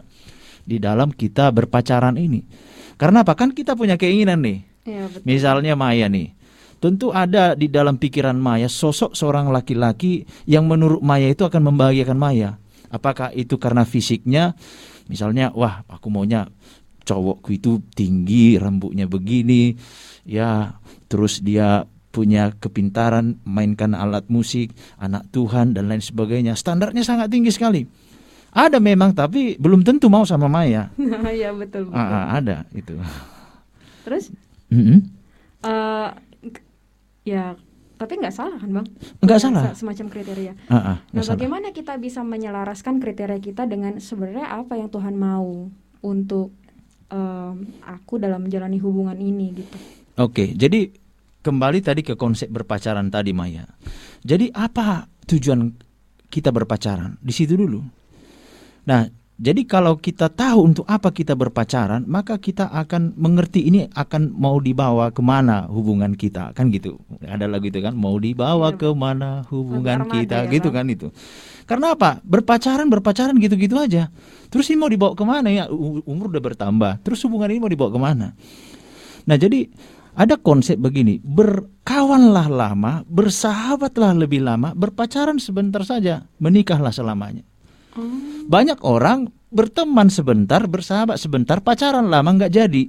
di 0.63 0.79
dalam 0.79 1.11
kita 1.11 1.51
berpacaran 1.51 2.15
ini. 2.15 2.47
Karena 2.95 3.27
apa? 3.27 3.35
Kan 3.35 3.51
kita 3.51 3.75
punya 3.75 3.99
keinginan 3.99 4.39
nih. 4.39 4.63
Betul. 4.87 5.27
Misalnya 5.27 5.75
Maya 5.75 6.07
nih. 6.07 6.31
Tentu 6.79 7.11
ada 7.11 7.57
di 7.57 7.67
dalam 7.67 7.99
pikiran 7.99 8.39
Maya 8.39 8.71
sosok 8.71 9.17
seorang 9.17 9.51
laki-laki 9.51 10.23
yang 10.47 10.69
menurut 10.69 11.03
Maya 11.03 11.27
itu 11.27 11.43
akan 11.43 11.73
membahagiakan 11.73 12.15
Maya. 12.15 12.55
Apakah 12.87 13.35
itu 13.35 13.59
karena 13.59 13.83
fisiknya? 13.83 14.55
Misalnya, 15.11 15.51
wah 15.51 15.83
aku 15.91 16.07
maunya 16.07 16.47
cowokku 17.07 17.55
itu 17.55 17.83
tinggi, 17.95 18.59
rambutnya 18.59 19.07
begini, 19.07 19.75
ya 20.27 20.75
terus 21.07 21.39
dia 21.39 21.83
punya 22.07 22.49
kepintaran 22.53 23.37
mainkan 23.43 23.93
alat 23.93 24.25
musik, 24.27 24.71
anak 24.97 25.27
Tuhan 25.29 25.71
dan 25.71 25.85
lain 25.85 26.01
sebagainya. 26.01 26.53
Standarnya 26.53 27.01
sangat 27.01 27.29
tinggi 27.29 27.49
sekali. 27.49 27.85
Ada 28.49 28.79
memang 28.79 29.11
tapi 29.11 29.53
belum 29.55 29.81
tentu 29.81 30.07
mau 30.07 30.23
sama 30.23 30.47
Maya. 30.47 30.89
Iya 31.29 31.51
betul 31.51 31.87
betul. 31.87 31.93
Ah, 31.93 32.09
ah, 32.09 32.25
ada 32.33 32.65
itu. 32.71 32.95
Terus 34.01 34.33
Mm-mm. 34.67 35.03
eh, 35.61 36.09
ya 37.23 37.53
tapi 37.97 38.13
nggak 38.15 38.29
salah 38.31 38.55
kan 38.55 38.69
bang? 38.71 38.87
Nggak 39.19 39.39
salah. 39.39 39.63
se- 39.73 39.81
Semacam 39.81 40.05
kriteria. 40.07 40.53
Ah, 40.67 40.73
ah, 40.73 40.97
Nah 41.11 41.21
salah. 41.21 41.33
bagaimana 41.33 41.67
kita 41.69 41.97
bisa 41.97 42.21
menyelaraskan 42.21 42.97
kriteria 42.97 43.37
kita 43.37 43.65
dengan 43.65 43.97
sebenarnya 43.97 44.53
apa 44.53 44.73
yang 44.73 44.87
Tuhan 44.87 45.13
mau 45.13 45.65
untuk 45.99 46.53
em, 47.07 47.55
aku 47.83 48.17
dalam 48.17 48.41
menjalani 48.41 48.77
hubungan 48.77 49.17
ini 49.17 49.53
gitu? 49.55 49.77
Oke, 50.17 50.57
jadi 50.57 50.89
kembali 51.45 51.85
tadi 51.85 52.01
ke 52.01 52.17
konsep 52.17 52.49
berpacaran 52.49 53.13
tadi 53.13 53.37
Maya. 53.37 53.69
Jadi 54.25 54.49
apa 54.49 55.05
tujuan 55.29 55.69
kita 56.33 56.49
berpacaran? 56.49 57.21
Di 57.21 57.29
situ 57.29 57.53
dulu. 57.53 57.85
Nah, 58.89 59.05
jadi 59.37 59.61
kalau 59.69 60.01
kita 60.01 60.33
tahu 60.33 60.73
untuk 60.73 60.89
apa 60.89 61.13
kita 61.13 61.37
berpacaran, 61.37 62.01
maka 62.09 62.41
kita 62.41 62.65
akan 62.65 63.13
mengerti 63.13 63.69
ini 63.69 63.85
akan 63.93 64.33
mau 64.33 64.57
dibawa 64.57 65.13
ke 65.13 65.21
mana 65.21 65.69
hubungan 65.69 66.17
kita, 66.17 66.49
kan 66.57 66.73
gitu. 66.73 66.97
Ada 67.21 67.45
lagu 67.45 67.69
itu 67.69 67.77
kan, 67.77 67.93
mau 67.93 68.17
dibawa 68.17 68.73
Iya. 68.73 68.79
ke 68.81 68.89
mana 68.97 69.45
hubungan 69.53 70.09
Armada 70.09 70.17
kita, 70.17 70.37
ya, 70.41 70.49
gitu 70.49 70.73
kan 70.73 70.89
itu. 70.89 71.13
Karena 71.69 71.93
apa? 71.93 72.25
Berpacaran, 72.25 72.89
berpacaran 72.89 73.37
gitu-gitu 73.37 73.77
aja. 73.77 74.09
Terus 74.49 74.65
ini 74.73 74.81
mau 74.81 74.89
dibawa 74.89 75.13
ke 75.13 75.21
mana 75.21 75.53
ya? 75.53 75.69
Umur 76.09 76.33
udah 76.33 76.41
bertambah. 76.41 77.05
Terus 77.05 77.21
hubungan 77.29 77.53
ini 77.53 77.61
mau 77.61 77.69
dibawa 77.69 77.93
ke 77.93 77.99
mana? 78.01 78.33
Nah 79.27 79.35
jadi 79.35 79.67
ada 80.17 80.33
konsep 80.33 80.81
begini, 80.81 81.21
berkawanlah 81.21 82.49
lama, 82.49 83.05
bersahabatlah 83.05 84.17
lebih 84.17 84.41
lama, 84.41 84.73
berpacaran 84.73 85.37
sebentar 85.37 85.85
saja, 85.85 86.25
menikahlah 86.41 86.89
selamanya. 86.89 87.45
Oh, 87.93 88.01
Banyak 88.49 88.81
orang 88.81 89.29
berteman 89.53 90.09
sebentar, 90.09 90.65
bersahabat 90.65 91.21
sebentar, 91.21 91.61
pacaran 91.61 92.09
lama 92.09 92.33
nggak 92.33 92.49
jadi. 92.49 92.83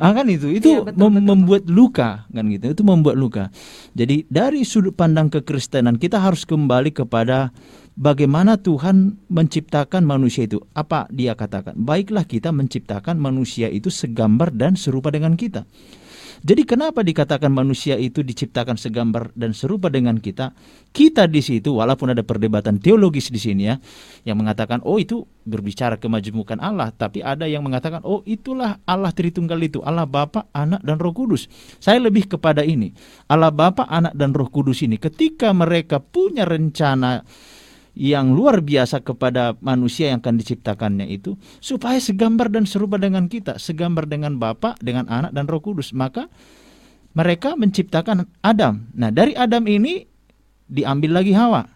Ah 0.00 0.16
kan 0.16 0.24
itu, 0.26 0.48
itu 0.48 0.80
Iya, 0.80 0.88
betul, 0.88 0.98
mem- 0.98 1.20
betul. 1.20 1.28
membuat 1.28 1.62
luka 1.68 2.10
kan 2.26 2.44
gitu, 2.48 2.72
itu 2.72 2.82
membuat 2.82 3.16
luka. 3.20 3.44
Jadi 3.92 4.24
dari 4.26 4.64
sudut 4.64 4.96
pandang 4.96 5.28
kekristenan 5.28 6.00
kita 6.00 6.16
harus 6.16 6.48
kembali 6.48 6.90
kepada 6.90 7.52
bagaimana 7.96 8.60
Tuhan 8.60 9.18
menciptakan 9.28 10.04
manusia 10.04 10.48
itu. 10.48 10.60
Apa 10.72 11.08
dia 11.12 11.36
katakan? 11.36 11.76
Baiklah 11.76 12.24
kita 12.24 12.50
menciptakan 12.50 13.18
manusia 13.18 13.68
itu 13.68 13.88
segambar 13.92 14.52
dan 14.52 14.76
serupa 14.78 15.12
dengan 15.12 15.36
kita. 15.36 15.64
Jadi 16.42 16.66
kenapa 16.66 17.06
dikatakan 17.06 17.54
manusia 17.54 17.94
itu 17.94 18.26
diciptakan 18.26 18.74
segambar 18.74 19.30
dan 19.38 19.54
serupa 19.54 19.86
dengan 19.86 20.18
kita? 20.18 20.50
Kita 20.90 21.30
di 21.30 21.38
situ 21.38 21.78
walaupun 21.78 22.10
ada 22.10 22.26
perdebatan 22.26 22.82
teologis 22.82 23.30
di 23.30 23.38
sini 23.38 23.70
ya 23.70 23.78
yang 24.26 24.42
mengatakan 24.42 24.82
oh 24.82 24.98
itu 24.98 25.22
berbicara 25.46 26.02
kemajemukan 26.02 26.58
Allah, 26.58 26.90
tapi 26.90 27.22
ada 27.22 27.46
yang 27.46 27.62
mengatakan 27.62 28.02
oh 28.02 28.26
itulah 28.26 28.82
Allah 28.82 29.14
Tritunggal 29.14 29.62
itu, 29.62 29.86
Allah 29.86 30.02
Bapa, 30.02 30.50
Anak 30.50 30.82
dan 30.82 30.98
Roh 30.98 31.14
Kudus. 31.14 31.46
Saya 31.78 32.02
lebih 32.02 32.26
kepada 32.26 32.66
ini. 32.66 32.90
Allah 33.30 33.54
Bapa, 33.54 33.86
Anak 33.86 34.18
dan 34.18 34.34
Roh 34.34 34.50
Kudus 34.50 34.82
ini 34.82 34.98
ketika 34.98 35.54
mereka 35.54 36.02
punya 36.02 36.42
rencana 36.42 37.22
yang 37.92 38.32
luar 38.32 38.64
biasa 38.64 39.04
kepada 39.04 39.52
manusia 39.60 40.08
yang 40.12 40.24
akan 40.24 40.40
diciptakannya 40.40 41.12
itu 41.12 41.36
supaya 41.60 42.00
segambar 42.00 42.48
dan 42.48 42.64
serupa 42.64 42.96
dengan 42.96 43.28
kita, 43.28 43.60
segambar 43.60 44.08
dengan 44.08 44.40
Bapa, 44.40 44.76
dengan 44.80 45.04
Anak 45.12 45.36
dan 45.36 45.44
Roh 45.44 45.60
Kudus. 45.60 45.92
Maka 45.92 46.32
mereka 47.12 47.52
menciptakan 47.52 48.24
Adam. 48.40 48.88
Nah, 48.96 49.12
dari 49.12 49.36
Adam 49.36 49.68
ini 49.68 50.00
diambil 50.64 51.20
lagi 51.20 51.36
Hawa. 51.36 51.68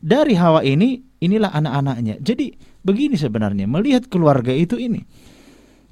Dari 0.00 0.34
Hawa 0.34 0.64
ini 0.64 0.96
inilah 1.20 1.52
anak-anaknya. 1.52 2.18
Jadi 2.24 2.56
begini 2.80 3.20
sebenarnya 3.20 3.68
melihat 3.68 4.08
keluarga 4.08 4.50
itu 4.50 4.80
ini. 4.80 5.04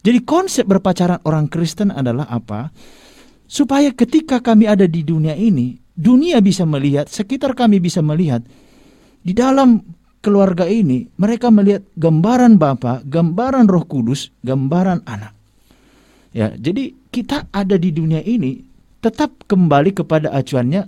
Jadi 0.01 0.25
konsep 0.25 0.65
berpacaran 0.65 1.21
orang 1.29 1.53
Kristen 1.53 1.93
adalah 1.93 2.25
apa? 2.33 2.73
Supaya 3.45 3.93
ketika 3.93 4.41
kami 4.41 4.65
ada 4.65 4.89
di 4.89 5.05
dunia 5.05 5.37
ini, 5.37 5.77
dunia 5.93 6.41
bisa 6.41 6.65
melihat, 6.65 7.13
sekitar 7.13 7.53
kami 7.53 7.77
bisa 7.77 8.01
melihat 8.01 8.41
di 9.21 9.33
dalam 9.37 9.81
keluarga 10.21 10.69
ini 10.69 11.09
mereka 11.17 11.49
melihat 11.49 11.85
gambaran 11.97 12.61
Bapa, 12.61 13.01
gambaran 13.05 13.69
Roh 13.69 13.85
Kudus, 13.89 14.29
gambaran 14.45 15.05
anak. 15.09 15.33
Ya, 16.31 16.55
jadi 16.55 16.95
kita 17.11 17.51
ada 17.51 17.75
di 17.75 17.91
dunia 17.91 18.23
ini 18.23 18.63
tetap 19.03 19.33
kembali 19.49 19.97
kepada 19.97 20.31
acuannya 20.31 20.87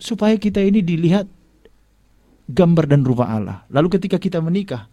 supaya 0.00 0.38
kita 0.38 0.62
ini 0.62 0.80
dilihat 0.80 1.26
gambar 2.48 2.84
dan 2.88 3.02
rupa 3.04 3.28
Allah. 3.28 3.66
Lalu 3.68 3.98
ketika 3.98 4.16
kita 4.16 4.40
menikah, 4.40 4.88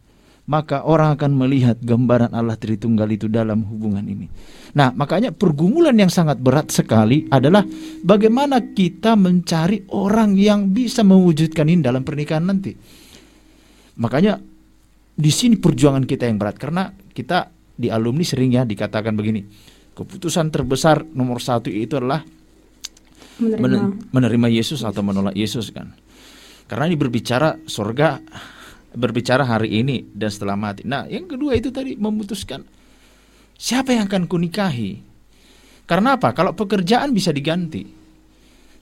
maka 0.49 0.81
orang 0.83 1.15
akan 1.15 1.31
melihat 1.37 1.77
gambaran 1.79 2.33
Allah 2.33 2.57
Tritunggal 2.57 3.07
itu 3.13 3.29
dalam 3.29 3.61
hubungan 3.67 4.03
ini. 4.03 4.25
Nah, 4.73 4.89
makanya 4.95 5.35
pergumulan 5.35 5.93
yang 5.93 6.09
sangat 6.09 6.39
berat 6.39 6.71
sekali 6.71 7.27
adalah 7.27 7.61
bagaimana 8.01 8.73
kita 8.73 9.19
mencari 9.19 9.85
orang 9.91 10.39
yang 10.39 10.71
bisa 10.71 11.03
mewujudkan 11.03 11.67
ini 11.67 11.83
dalam 11.83 12.01
pernikahan 12.01 12.47
nanti. 12.47 12.71
Makanya 13.99 14.39
di 15.11 15.31
sini 15.31 15.59
perjuangan 15.59 16.07
kita 16.07 16.25
yang 16.25 16.39
berat 16.39 16.57
karena 16.57 16.89
kita 16.89 17.51
di 17.75 17.91
alumni 17.91 18.23
sering 18.23 18.55
ya 18.55 18.63
dikatakan 18.63 19.13
begini, 19.13 19.43
keputusan 19.93 20.49
terbesar 20.49 21.03
nomor 21.13 21.43
satu 21.43 21.67
itu 21.67 21.99
adalah 21.99 22.23
menerima. 23.37 23.61
men- 23.61 23.93
menerima 24.09 24.47
Yesus 24.49 24.81
atau 24.81 25.03
menolak 25.03 25.35
Yesus 25.35 25.69
kan. 25.69 25.91
Karena 26.65 26.87
ini 26.87 26.95
berbicara 26.95 27.59
surga, 27.67 28.23
berbicara 28.91 29.47
hari 29.47 29.81
ini 29.81 30.03
dan 30.11 30.29
setelah 30.31 30.59
mati. 30.59 30.83
Nah, 30.83 31.07
yang 31.07 31.27
kedua 31.27 31.55
itu 31.55 31.71
tadi 31.71 31.95
memutuskan 31.95 32.63
siapa 33.55 33.95
yang 33.95 34.09
akan 34.09 34.27
kunikahi. 34.27 34.91
Karena 35.87 36.15
apa? 36.15 36.31
Kalau 36.31 36.55
pekerjaan 36.55 37.11
bisa 37.11 37.35
diganti. 37.35 37.83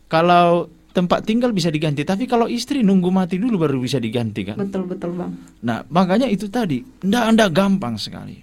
Kalau 0.10 0.70
tempat 0.90 1.22
tinggal 1.22 1.54
bisa 1.54 1.70
diganti, 1.70 2.02
tapi 2.02 2.26
kalau 2.26 2.50
istri 2.50 2.82
nunggu 2.82 3.14
mati 3.14 3.38
dulu 3.38 3.62
baru 3.62 3.78
bisa 3.78 4.02
diganti 4.02 4.42
kan. 4.46 4.58
Betul 4.58 4.90
betul 4.90 5.14
bang. 5.14 5.32
Nah, 5.62 5.86
makanya 5.90 6.26
itu 6.26 6.50
tadi, 6.50 6.82
ndak 7.06 7.38
ndak 7.38 7.50
gampang 7.54 7.96
sekali. 7.96 8.38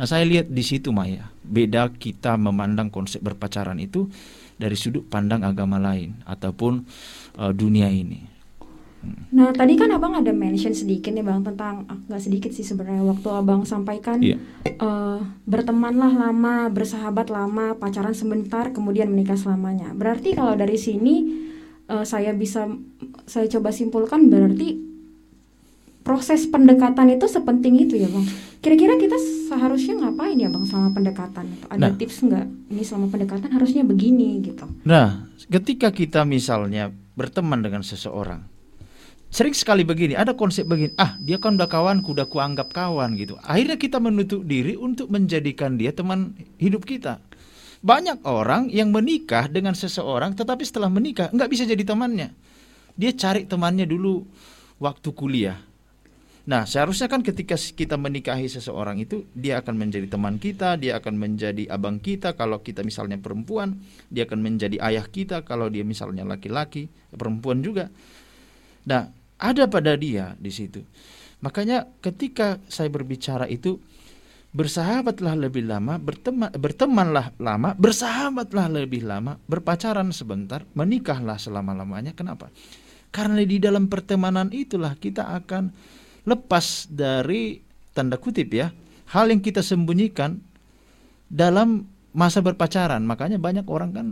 Nah, 0.00 0.06
saya 0.08 0.24
lihat 0.24 0.50
di 0.50 0.64
situ 0.64 0.90
Maya, 0.90 1.28
beda 1.44 1.92
kita 1.92 2.34
memandang 2.40 2.88
konsep 2.88 3.20
berpacaran 3.20 3.76
itu 3.78 4.08
dari 4.56 4.72
sudut 4.72 5.06
pandang 5.06 5.44
agama 5.44 5.76
lain 5.76 6.24
ataupun 6.24 6.82
eh, 7.38 7.52
dunia 7.52 7.86
ini. 7.92 8.39
Nah 9.30 9.48
tadi 9.50 9.74
kan 9.74 9.88
abang 9.88 10.12
ada 10.12 10.28
mention 10.28 10.72
sedikit 10.72 11.08
nih 11.08 11.22
bang 11.22 11.40
tentang 11.40 11.86
ah, 11.86 11.96
nggak 11.96 12.20
sedikit 12.20 12.50
sih 12.50 12.60
sebenarnya 12.60 13.00
waktu 13.02 13.28
abang 13.30 13.64
sampaikan 13.64 14.20
Iya. 14.20 14.36
eh, 14.66 15.18
bertemanlah 15.44 16.12
lama, 16.12 16.68
bersahabat 16.68 17.28
lama, 17.28 17.72
pacaran 17.74 18.12
sebentar, 18.12 18.68
kemudian 18.70 19.08
menikah 19.08 19.34
selamanya. 19.34 19.92
Berarti 19.92 20.34
kalau 20.34 20.52
dari 20.52 20.76
sini 20.76 21.14
eh, 21.86 22.04
saya 22.04 22.30
bisa 22.32 22.68
saya 23.24 23.48
coba 23.48 23.70
simpulkan 23.70 24.28
berarti 24.28 24.76
proses 26.00 26.44
pendekatan 26.44 27.08
itu 27.10 27.24
sepenting 27.24 27.76
itu 27.78 27.94
ya 27.96 28.08
bang. 28.08 28.26
Kira-kira 28.60 28.96
kita 28.96 29.16
seharusnya 29.46 29.96
ngapain 29.98 30.36
ya 30.36 30.48
bang 30.48 30.64
selama 30.64 30.92
pendekatan? 30.92 31.46
Ada 31.66 31.80
Nah. 31.80 31.96
tips 31.96 32.20
nggak? 32.20 32.46
Ini 32.68 32.82
selama 32.82 33.06
pendekatan 33.08 33.48
harusnya 33.48 33.82
begini 33.82 34.40
gitu. 34.42 34.68
Nah, 34.84 35.28
ketika 35.46 35.88
kita 35.88 36.24
misalnya 36.24 36.92
berteman 37.14 37.60
dengan 37.60 37.80
seseorang, 37.80 38.44
sering 39.30 39.54
sekali 39.54 39.86
begini, 39.86 40.18
ada 40.18 40.34
konsep 40.34 40.66
begini, 40.66 40.92
ah 40.98 41.14
dia 41.22 41.38
kan 41.38 41.54
udah 41.54 41.70
kawanku, 41.70 42.12
udah 42.12 42.26
kuanggap 42.26 42.74
kawan 42.74 43.14
gitu. 43.16 43.38
Akhirnya 43.46 43.78
kita 43.78 44.02
menutup 44.02 44.42
diri 44.42 44.74
untuk 44.74 45.08
menjadikan 45.08 45.78
dia 45.78 45.94
teman 45.94 46.34
hidup 46.58 46.82
kita. 46.84 47.22
Banyak 47.80 48.26
orang 48.28 48.68
yang 48.68 48.92
menikah 48.92 49.48
dengan 49.48 49.72
seseorang, 49.72 50.36
tetapi 50.36 50.66
setelah 50.66 50.92
menikah 50.92 51.32
nggak 51.32 51.48
bisa 51.48 51.64
jadi 51.64 51.80
temannya. 51.80 52.34
Dia 52.98 53.16
cari 53.16 53.48
temannya 53.48 53.88
dulu 53.88 54.26
waktu 54.76 55.08
kuliah. 55.16 55.56
Nah, 56.50 56.66
seharusnya 56.66 57.06
kan 57.06 57.22
ketika 57.22 57.54
kita 57.54 57.94
menikahi 57.94 58.50
seseorang 58.50 58.98
itu, 58.98 59.28
dia 59.36 59.62
akan 59.62 59.76
menjadi 59.76 60.10
teman 60.10 60.40
kita, 60.40 60.74
dia 60.80 60.98
akan 60.98 61.14
menjadi 61.14 61.68
abang 61.70 62.02
kita 62.02 62.34
kalau 62.34 62.58
kita 62.64 62.82
misalnya 62.82 63.20
perempuan, 63.22 63.78
dia 64.10 64.26
akan 64.26 64.40
menjadi 64.42 64.80
ayah 64.82 65.06
kita 65.06 65.46
kalau 65.46 65.70
dia 65.70 65.86
misalnya 65.86 66.26
laki-laki, 66.26 66.90
perempuan 67.14 67.62
juga. 67.62 67.92
Nah, 68.88 69.12
ada 69.40 69.64
pada 69.66 69.96
dia 69.96 70.36
di 70.36 70.52
situ. 70.52 70.84
Makanya 71.40 71.88
ketika 72.04 72.60
saya 72.68 72.92
berbicara 72.92 73.48
itu 73.48 73.80
bersahabatlah 74.52 75.48
lebih 75.48 75.64
lama, 75.64 75.96
berteman 75.96 76.52
bertemanlah 76.52 77.32
lama, 77.40 77.72
bersahabatlah 77.78 78.68
lebih 78.68 79.08
lama, 79.08 79.40
berpacaran 79.48 80.12
sebentar, 80.12 80.66
menikahlah 80.76 81.40
selama-lamanya. 81.40 82.12
Kenapa? 82.12 82.52
Karena 83.10 83.40
di 83.42 83.56
dalam 83.56 83.88
pertemanan 83.88 84.52
itulah 84.52 84.94
kita 84.94 85.32
akan 85.42 85.72
lepas 86.28 86.90
dari 86.92 87.64
tanda 87.96 88.20
kutip 88.20 88.52
ya, 88.52 88.70
hal 89.10 89.32
yang 89.32 89.40
kita 89.40 89.64
sembunyikan 89.64 90.38
dalam 91.30 91.88
masa 92.12 92.42
berpacaran. 92.42 93.02
Makanya 93.06 93.40
banyak 93.40 93.66
orang 93.66 93.90
kan 93.96 94.06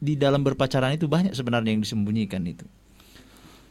di 0.00 0.16
dalam 0.16 0.40
berpacaran 0.40 0.96
itu 0.96 1.08
banyak 1.08 1.34
sebenarnya 1.36 1.76
yang 1.76 1.82
disembunyikan 1.84 2.44
itu. 2.46 2.64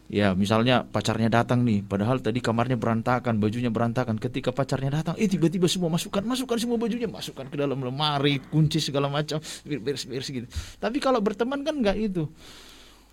Ya, 0.10 0.34
misalnya 0.34 0.90
pacarnya 0.90 1.30
datang 1.30 1.62
nih, 1.62 1.86
padahal 1.86 2.18
tadi 2.18 2.42
kamarnya 2.42 2.82
berantakan, 2.82 3.38
bajunya 3.38 3.70
berantakan. 3.70 4.18
Ketika 4.18 4.50
pacarnya 4.50 4.90
datang, 4.90 5.14
eh 5.22 5.30
tiba-tiba 5.30 5.70
semua 5.70 5.94
masukkan, 5.94 6.26
masukkan 6.26 6.58
semua 6.58 6.82
bajunya, 6.82 7.06
masukkan 7.06 7.46
ke 7.46 7.54
dalam 7.54 7.78
lemari, 7.78 8.42
kunci 8.50 8.82
segala 8.82 9.06
macam, 9.06 9.38
beres-beres 9.62 10.34
gitu. 10.34 10.50
Tapi 10.82 10.98
kalau 10.98 11.22
berteman 11.22 11.62
kan 11.62 11.78
nggak 11.78 11.98
itu. 12.02 12.26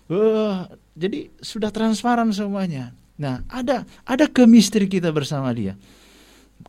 Uh, 0.09 0.65
jadi 0.97 1.29
sudah 1.37 1.69
transparan 1.69 2.33
semuanya. 2.33 2.97
Nah, 3.21 3.45
ada 3.45 3.85
ada 4.01 4.25
chemistry 4.25 4.89
kita 4.89 5.13
bersama 5.13 5.53
dia. 5.53 5.77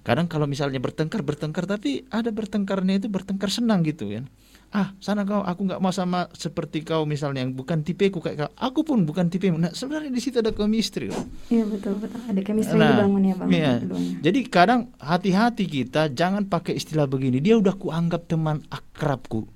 Kadang 0.05 0.29
kalau 0.29 0.45
misalnya 0.45 0.77
bertengkar 0.77 1.25
bertengkar, 1.25 1.65
tapi 1.65 2.05
ada 2.13 2.29
bertengkarnya 2.29 3.01
itu 3.01 3.09
bertengkar 3.09 3.49
senang 3.49 3.81
gitu 3.81 4.13
ya 4.13 4.21
ah 4.69 4.93
sana 5.01 5.25
kau 5.25 5.41
aku 5.41 5.65
nggak 5.65 5.81
mau 5.81 5.89
sama 5.89 6.29
seperti 6.37 6.85
kau 6.85 7.09
misalnya 7.09 7.41
yang 7.41 7.57
bukan 7.57 7.81
tipe 7.81 8.05
ku 8.13 8.21
kayak 8.21 8.37
kau. 8.37 8.51
Aku 8.69 8.85
pun 8.85 9.09
bukan 9.09 9.33
tipe 9.33 9.49
nah 9.49 9.73
sebenarnya 9.73 10.13
di 10.13 10.21
situ 10.21 10.45
ada 10.45 10.53
chemistry 10.53 11.09
iya 11.49 11.65
betul 11.65 11.97
betul. 11.97 12.21
Ada 12.29 12.41
chemistry 12.45 12.77
nah, 12.77 12.93
dibangun 12.93 13.23
ya 13.25 13.35
bang 13.41 13.49
iya. 13.49 13.73
jadi 14.21 14.39
kadang 14.53 14.93
hati-hati 15.01 15.65
kita 15.65 16.13
jangan 16.13 16.45
pakai 16.53 16.77
istilah 16.77 17.09
begini. 17.09 17.41
Dia 17.41 17.57
udah 17.57 17.81
kuanggap 17.81 18.29
teman 18.29 18.61
akrabku. 18.69 19.49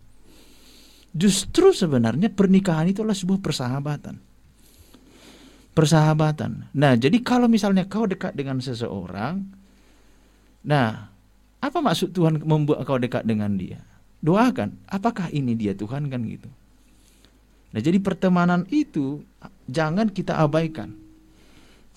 Justru 1.13 1.77
sebenarnya 1.77 2.33
pernikahan 2.33 2.89
itu 2.89 3.05
adalah 3.05 3.17
sebuah 3.17 3.45
persahabatan. 3.45 4.17
Persahabatan. 5.77 6.73
Nah 6.73 6.97
jadi 6.97 7.21
kalau 7.21 7.53
misalnya 7.53 7.85
kau 7.85 8.09
dekat 8.09 8.33
dengan 8.33 8.65
seseorang 8.65 9.45
nah 10.65 11.13
apa 11.61 11.79
maksud 11.85 12.17
Tuhan 12.17 12.41
membuat 12.49 12.87
kau 12.89 12.97
dekat 12.97 13.29
dengan 13.29 13.61
dia 13.61 13.92
doakan 14.23 14.79
apakah 14.87 15.29
ini 15.35 15.59
dia 15.59 15.75
Tuhan 15.75 16.07
kan 16.07 16.23
gitu. 16.25 16.49
Nah 17.75 17.81
jadi 17.83 17.99
pertemanan 17.99 18.65
itu 18.71 19.21
jangan 19.67 20.09
kita 20.09 20.39
abaikan. 20.39 20.95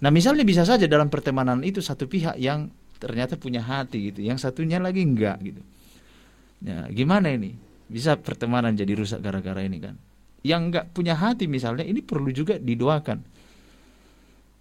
Nah 0.02 0.10
misalnya 0.12 0.44
bisa 0.44 0.66
saja 0.66 0.90
dalam 0.90 1.08
pertemanan 1.08 1.62
itu 1.62 1.80
satu 1.80 2.10
pihak 2.10 2.36
yang 2.42 2.68
ternyata 2.98 3.38
punya 3.38 3.62
hati 3.62 4.12
gitu 4.12 4.26
yang 4.26 4.42
satunya 4.42 4.82
lagi 4.82 5.06
enggak 5.06 5.38
gitu. 5.46 5.62
Nah 6.66 6.90
gimana 6.90 7.32
ini? 7.32 7.54
Bisa 7.86 8.18
pertemanan 8.18 8.74
jadi 8.74 8.98
rusak 8.98 9.22
gara-gara 9.22 9.62
ini 9.62 9.78
kan? 9.78 9.96
Yang 10.42 10.62
enggak 10.74 10.86
punya 10.92 11.14
hati 11.14 11.46
misalnya 11.46 11.86
ini 11.86 12.02
perlu 12.02 12.34
juga 12.34 12.58
didoakan. 12.58 13.38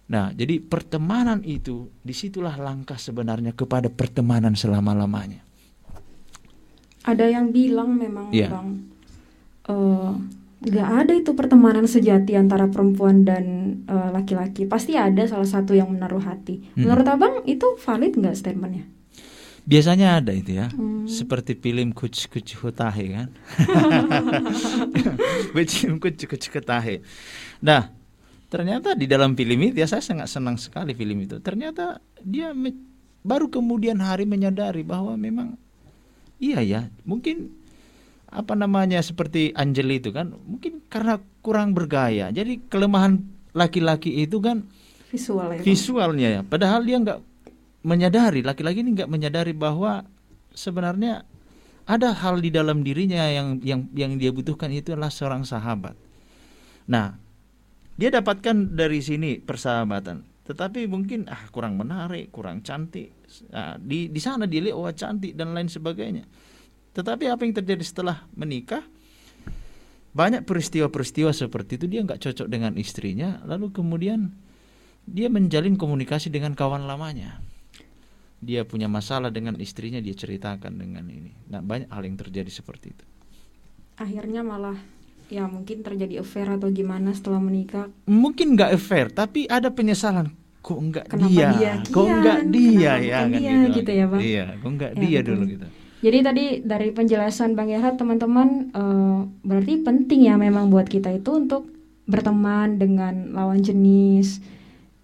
Nah, 0.05 0.29
jadi 0.37 0.61
pertemanan 0.61 1.41
itu 1.41 1.89
di 2.05 2.13
situlah 2.13 2.61
langkah 2.61 2.93
sebenarnya 2.93 3.57
kepada 3.57 3.89
pertemanan 3.89 4.53
selama-lamanya 4.53 5.44
ada 7.05 7.25
yang 7.29 7.53
bilang 7.53 7.93
memang 7.93 8.33
yeah. 8.33 8.49
bang 8.49 8.81
uh, 9.69 10.17
nggak 10.65 10.89
ada 11.05 11.13
itu 11.13 11.31
pertemanan 11.37 11.85
sejati 11.85 12.33
antara 12.33 12.65
perempuan 12.65 13.21
dan 13.21 13.77
uh, 13.85 14.09
laki-laki. 14.09 14.65
Pasti 14.65 14.97
ada 14.97 15.21
salah 15.29 15.45
satu 15.45 15.77
yang 15.77 15.93
menaruh 15.93 16.23
hati. 16.25 16.65
Hmm. 16.73 16.89
menurut 16.89 17.05
abang 17.05 17.33
itu 17.45 17.77
valid 17.77 18.17
nggak 18.17 18.33
statementnya? 18.33 18.85
Biasanya 19.65 20.21
ada 20.21 20.33
itu 20.33 20.57
ya. 20.57 20.69
Hmm. 20.73 21.05
seperti 21.05 21.57
film 21.57 21.93
kuc 21.93 22.29
kuc 22.33 22.49
hutahe 22.61 23.05
kan? 23.13 23.29
Film 25.53 26.01
kuc 26.01 26.17
kuc 26.17 26.43
hutahe. 26.49 27.05
Nah 27.61 27.93
ternyata 28.49 28.97
di 28.97 29.05
dalam 29.05 29.37
film 29.37 29.69
itu 29.69 29.81
ya 29.81 29.89
saya 29.89 30.01
sangat 30.01 30.33
senang 30.33 30.57
sekali 30.57 30.97
film 30.97 31.21
itu. 31.21 31.37
Ternyata 31.41 32.01
dia 32.25 32.49
baru 33.21 33.49
kemudian 33.53 34.01
hari 34.01 34.25
menyadari 34.25 34.81
bahwa 34.81 35.13
memang 35.13 35.57
Iya 36.39 36.59
ya, 36.61 36.81
mungkin 37.07 37.55
apa 38.27 38.51
namanya 38.53 38.99
seperti 38.99 39.55
Angel 39.55 39.87
itu 39.95 40.11
kan, 40.11 40.35
mungkin 40.35 40.83
karena 40.91 41.23
kurang 41.39 41.71
bergaya. 41.71 42.27
Jadi 42.33 42.67
kelemahan 42.67 43.23
laki-laki 43.55 44.27
itu 44.27 44.43
kan 44.43 44.67
visual 45.07 45.47
ya. 45.55 45.61
Visualnya 45.63 46.29
ya. 46.29 46.41
Padahal 46.43 46.83
dia 46.83 46.99
nggak 46.99 47.19
menyadari, 47.87 48.43
laki-laki 48.43 48.83
ini 48.83 48.99
nggak 48.99 49.07
menyadari 49.07 49.55
bahwa 49.55 50.03
sebenarnya 50.51 51.23
ada 51.85 52.11
hal 52.17 52.41
di 52.41 52.49
dalam 52.49 52.81
dirinya 52.81 53.29
yang 53.29 53.61
yang 53.61 53.87
yang 53.93 54.17
dia 54.17 54.33
butuhkan 54.33 54.73
itu 54.73 54.91
adalah 54.91 55.13
seorang 55.13 55.45
sahabat. 55.45 55.93
Nah, 56.89 57.15
dia 57.95 58.09
dapatkan 58.11 58.75
dari 58.75 58.99
sini 58.99 59.39
persahabatan. 59.39 60.25
Tetapi 60.45 60.85
mungkin 60.85 61.25
ah 61.25 61.49
kurang 61.49 61.77
menarik, 61.77 62.29
kurang 62.29 62.61
cantik, 62.61 63.09
Nah, 63.51 63.75
di 63.81 64.07
di 64.07 64.21
sana 64.23 64.45
dia 64.45 64.61
lihat 64.63 64.75
oh 64.77 64.87
cantik 64.91 65.35
dan 65.35 65.51
lain 65.51 65.67
sebagainya. 65.67 66.23
Tetapi 66.95 67.27
apa 67.27 67.41
yang 67.43 67.53
terjadi 67.55 67.83
setelah 67.83 68.23
menikah? 68.31 68.83
Banyak 70.15 70.47
peristiwa-peristiwa 70.47 71.35
seperti 71.35 71.75
itu 71.75 71.91
dia 71.91 71.99
nggak 71.99 72.23
cocok 72.23 72.47
dengan 72.47 72.79
istrinya, 72.79 73.43
lalu 73.43 73.75
kemudian 73.75 74.31
dia 75.03 75.27
menjalin 75.27 75.75
komunikasi 75.75 76.31
dengan 76.31 76.55
kawan 76.55 76.87
lamanya. 76.87 77.43
Dia 78.39 78.63
punya 78.63 78.87
masalah 78.87 79.27
dengan 79.27 79.59
istrinya, 79.59 79.99
dia 79.99 80.15
ceritakan 80.15 80.79
dengan 80.79 81.03
ini. 81.11 81.35
Nah, 81.51 81.59
banyak 81.59 81.91
hal 81.91 82.03
yang 82.07 82.15
terjadi 82.15 82.47
seperti 82.47 82.95
itu. 82.95 83.05
Akhirnya 83.99 84.39
malah 84.39 84.79
ya 85.27 85.49
mungkin 85.51 85.83
terjadi 85.83 86.23
affair 86.23 86.47
atau 86.47 86.71
gimana 86.71 87.11
setelah 87.11 87.43
menikah. 87.43 87.91
Mungkin 88.07 88.55
nggak 88.55 88.71
affair, 88.71 89.11
tapi 89.11 89.51
ada 89.51 89.67
penyesalan 89.67 90.31
kok 90.65 90.79
enggak 90.81 91.05
Kenapa 91.05 91.29
dia, 91.29 91.47
dia 91.53 91.73
kok 91.93 92.07
enggak 92.09 92.39
dia 92.49 92.93
ya 92.97 93.21
kan 93.21 93.29
dia, 93.29 93.37
gitu. 93.37 93.75
gitu 93.77 93.91
ya 93.93 94.05
bang 94.09 94.21
iya 94.25 94.45
kok 94.57 94.69
enggak 94.73 94.91
ya, 94.97 95.01
dia 95.05 95.19
betul. 95.21 95.29
dulu 95.29 95.43
gitu 95.53 95.67
jadi 96.01 96.17
tadi 96.25 96.45
dari 96.65 96.89
penjelasan 96.89 97.49
bang 97.53 97.69
Yahya 97.77 97.91
teman-teman 97.93 98.49
uh, 98.73 99.29
berarti 99.45 99.73
penting 99.85 100.25
ya 100.25 100.35
memang 100.41 100.73
buat 100.73 100.89
kita 100.89 101.13
itu 101.13 101.29
untuk 101.37 101.69
berteman 102.09 102.81
dengan 102.81 103.29
lawan 103.33 103.61
jenis 103.61 104.41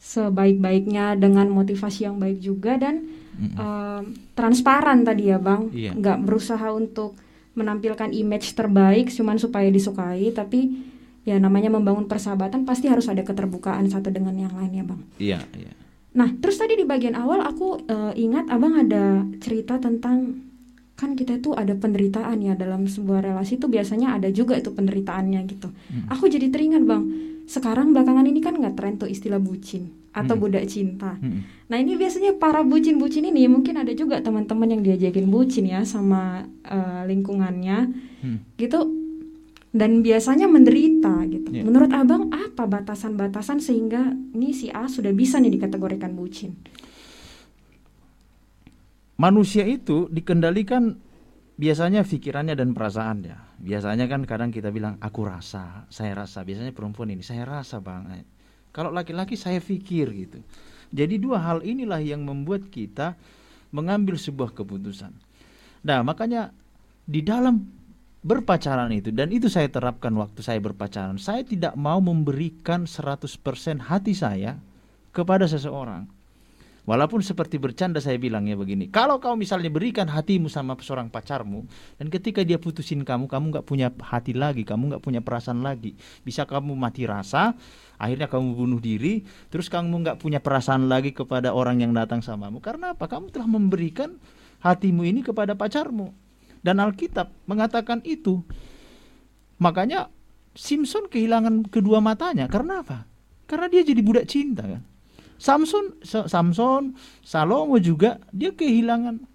sebaik-baiknya 0.01 1.13
dengan 1.13 1.45
motivasi 1.53 2.09
yang 2.09 2.17
baik 2.17 2.41
juga 2.41 2.81
dan 2.81 3.05
mm-hmm. 3.37 3.53
uh, 3.61 4.01
transparan 4.33 5.05
tadi 5.05 5.29
ya 5.29 5.37
bang 5.37 5.69
iya. 5.69 5.93
nggak 5.93 6.25
berusaha 6.25 6.73
untuk 6.73 7.13
menampilkan 7.53 8.09
image 8.09 8.57
terbaik 8.57 9.13
cuman 9.13 9.37
supaya 9.37 9.69
disukai 9.69 10.33
tapi 10.33 10.89
ya 11.21 11.37
namanya 11.37 11.69
membangun 11.69 12.09
persahabatan 12.09 12.65
pasti 12.65 12.89
harus 12.89 13.05
ada 13.05 13.21
keterbukaan 13.21 13.85
satu 13.89 14.09
dengan 14.09 14.33
yang 14.37 14.53
lain 14.57 14.71
ya 14.73 14.83
bang. 14.85 15.01
Iya 15.21 15.39
iya. 15.57 15.71
Nah 16.17 16.29
terus 16.41 16.57
tadi 16.57 16.75
di 16.75 16.85
bagian 16.85 17.13
awal 17.13 17.45
aku 17.45 17.85
uh, 17.87 18.13
ingat 18.17 18.49
abang 18.49 18.75
ada 18.75 19.23
cerita 19.39 19.77
tentang 19.77 20.49
kan 20.97 21.17
kita 21.17 21.41
itu 21.41 21.57
ada 21.57 21.73
penderitaan 21.73 22.45
ya 22.45 22.53
dalam 22.53 22.85
sebuah 22.85 23.25
relasi 23.25 23.57
itu 23.57 23.65
biasanya 23.65 24.21
ada 24.21 24.29
juga 24.29 24.53
itu 24.53 24.69
penderitaannya 24.69 25.41
gitu. 25.49 25.69
Hmm. 25.69 26.05
Aku 26.13 26.29
jadi 26.29 26.53
teringat 26.53 26.85
bang. 26.85 27.03
Sekarang 27.49 27.89
belakangan 27.89 28.25
ini 28.29 28.37
kan 28.37 28.53
nggak 28.53 28.77
tren 28.77 28.93
tuh 29.01 29.09
istilah 29.09 29.41
bucin 29.41 29.89
atau 30.13 30.35
hmm. 30.37 30.43
budak 30.43 30.65
cinta. 30.69 31.17
Hmm. 31.17 31.41
Nah 31.71 31.77
ini 31.79 31.97
biasanya 31.97 32.37
para 32.37 32.61
bucin-bucin 32.61 33.25
ini 33.25 33.49
mungkin 33.49 33.81
ada 33.81 33.95
juga 33.95 34.21
teman-teman 34.21 34.77
yang 34.77 34.81
diajakin 34.83 35.25
bucin 35.31 35.65
ya 35.71 35.81
sama 35.87 36.45
uh, 36.67 37.01
lingkungannya, 37.07 37.89
hmm. 38.21 38.37
gitu 38.61 39.00
dan 39.71 40.03
biasanya 40.03 40.51
menderita 40.51 41.23
gitu. 41.31 41.49
Yeah. 41.51 41.63
Menurut 41.63 41.91
abang 41.95 42.27
apa 42.31 42.67
batasan-batasan 42.67 43.63
sehingga 43.63 44.11
ini 44.35 44.51
si 44.51 44.67
A 44.67 44.91
sudah 44.91 45.15
bisa 45.15 45.39
nih 45.39 45.55
dikategorikan 45.55 46.11
bucin? 46.11 46.59
Manusia 49.15 49.63
itu 49.63 50.11
dikendalikan 50.11 50.97
biasanya 51.55 52.03
pikirannya 52.03 52.57
dan 52.57 52.75
perasaannya. 52.75 53.61
Biasanya 53.61 54.09
kan 54.09 54.25
kadang 54.25 54.49
kita 54.49 54.73
bilang 54.73 54.97
aku 54.97 55.23
rasa, 55.23 55.85
saya 55.87 56.17
rasa. 56.17 56.41
Biasanya 56.41 56.73
perempuan 56.73 57.13
ini 57.13 57.21
saya 57.21 57.45
rasa 57.45 57.79
bang. 57.79 58.25
Kalau 58.73 58.89
laki-laki 58.91 59.37
saya 59.37 59.61
pikir 59.61 60.09
gitu. 60.11 60.41
Jadi 60.91 61.15
dua 61.21 61.39
hal 61.39 61.63
inilah 61.63 62.03
yang 62.03 62.27
membuat 62.27 62.67
kita 62.67 63.15
mengambil 63.71 64.19
sebuah 64.19 64.51
keputusan. 64.51 65.15
Nah 65.87 66.03
makanya 66.03 66.51
di 67.07 67.23
dalam 67.23 67.80
berpacaran 68.21 68.93
itu 68.93 69.09
dan 69.09 69.33
itu 69.33 69.49
saya 69.49 69.65
terapkan 69.67 70.13
waktu 70.13 70.45
saya 70.45 70.61
berpacaran. 70.61 71.17
Saya 71.17 71.41
tidak 71.41 71.73
mau 71.73 71.97
memberikan 71.97 72.85
100% 72.85 73.25
hati 73.81 74.13
saya 74.13 74.61
kepada 75.09 75.49
seseorang. 75.49 76.05
Walaupun 76.81 77.21
seperti 77.21 77.61
bercanda 77.61 78.01
saya 78.01 78.17
bilangnya 78.17 78.57
begini, 78.57 78.89
kalau 78.89 79.21
kau 79.21 79.37
misalnya 79.37 79.69
berikan 79.69 80.09
hatimu 80.09 80.49
sama 80.49 80.73
seorang 80.81 81.13
pacarmu 81.13 81.69
dan 82.01 82.09
ketika 82.09 82.41
dia 82.41 82.57
putusin 82.57 83.05
kamu, 83.05 83.29
kamu 83.29 83.45
nggak 83.53 83.65
punya 83.69 83.93
hati 84.01 84.33
lagi, 84.33 84.65
kamu 84.65 84.97
nggak 84.97 85.03
punya 85.05 85.21
perasaan 85.21 85.61
lagi, 85.61 85.93
bisa 86.25 86.41
kamu 86.49 86.73
mati 86.73 87.05
rasa, 87.05 87.53
akhirnya 88.01 88.25
kamu 88.25 88.57
bunuh 88.57 88.81
diri, 88.81 89.21
terus 89.53 89.69
kamu 89.69 89.93
nggak 89.93 90.17
punya 90.17 90.41
perasaan 90.41 90.89
lagi 90.89 91.13
kepada 91.13 91.53
orang 91.53 91.85
yang 91.85 91.93
datang 91.93 92.25
samamu. 92.25 92.57
Karena 92.57 92.97
apa? 92.97 93.05
Kamu 93.05 93.29
telah 93.29 93.45
memberikan 93.45 94.17
hatimu 94.65 95.05
ini 95.05 95.21
kepada 95.21 95.53
pacarmu. 95.53 96.30
Dan 96.61 96.77
Alkitab 96.77 97.33
mengatakan 97.49 98.05
itu. 98.05 98.45
Makanya 99.57 100.09
Simpson 100.53 101.09
kehilangan 101.09 101.69
kedua 101.69 102.03
matanya 102.03 102.45
karena 102.45 102.85
apa? 102.85 103.07
Karena 103.49 103.67
dia 103.71 103.81
jadi 103.81 104.01
budak 104.03 104.29
cinta 104.29 104.63
kan. 104.63 104.83
Samson 105.41 105.97
Samson 106.05 106.93
Salomo 107.25 107.81
juga 107.81 108.21
dia 108.29 108.53
kehilangan 108.53 109.25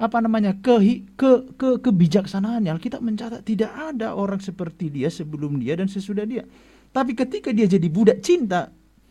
apa 0.00 0.16
namanya 0.22 0.56
ke 0.56 1.04
ke 1.18 1.58
ke 1.58 1.68
kebijaksanaan 1.82 2.64
Alkitab 2.70 3.02
mencatat 3.02 3.42
tidak 3.44 3.74
ada 3.74 4.14
orang 4.14 4.40
seperti 4.40 4.88
dia 4.88 5.10
sebelum 5.10 5.58
dia 5.58 5.74
dan 5.74 5.90
sesudah 5.90 6.24
dia. 6.24 6.46
Tapi 6.90 7.14
ketika 7.14 7.54
dia 7.54 7.70
jadi 7.70 7.86
budak 7.86 8.18
cinta, 8.22 8.70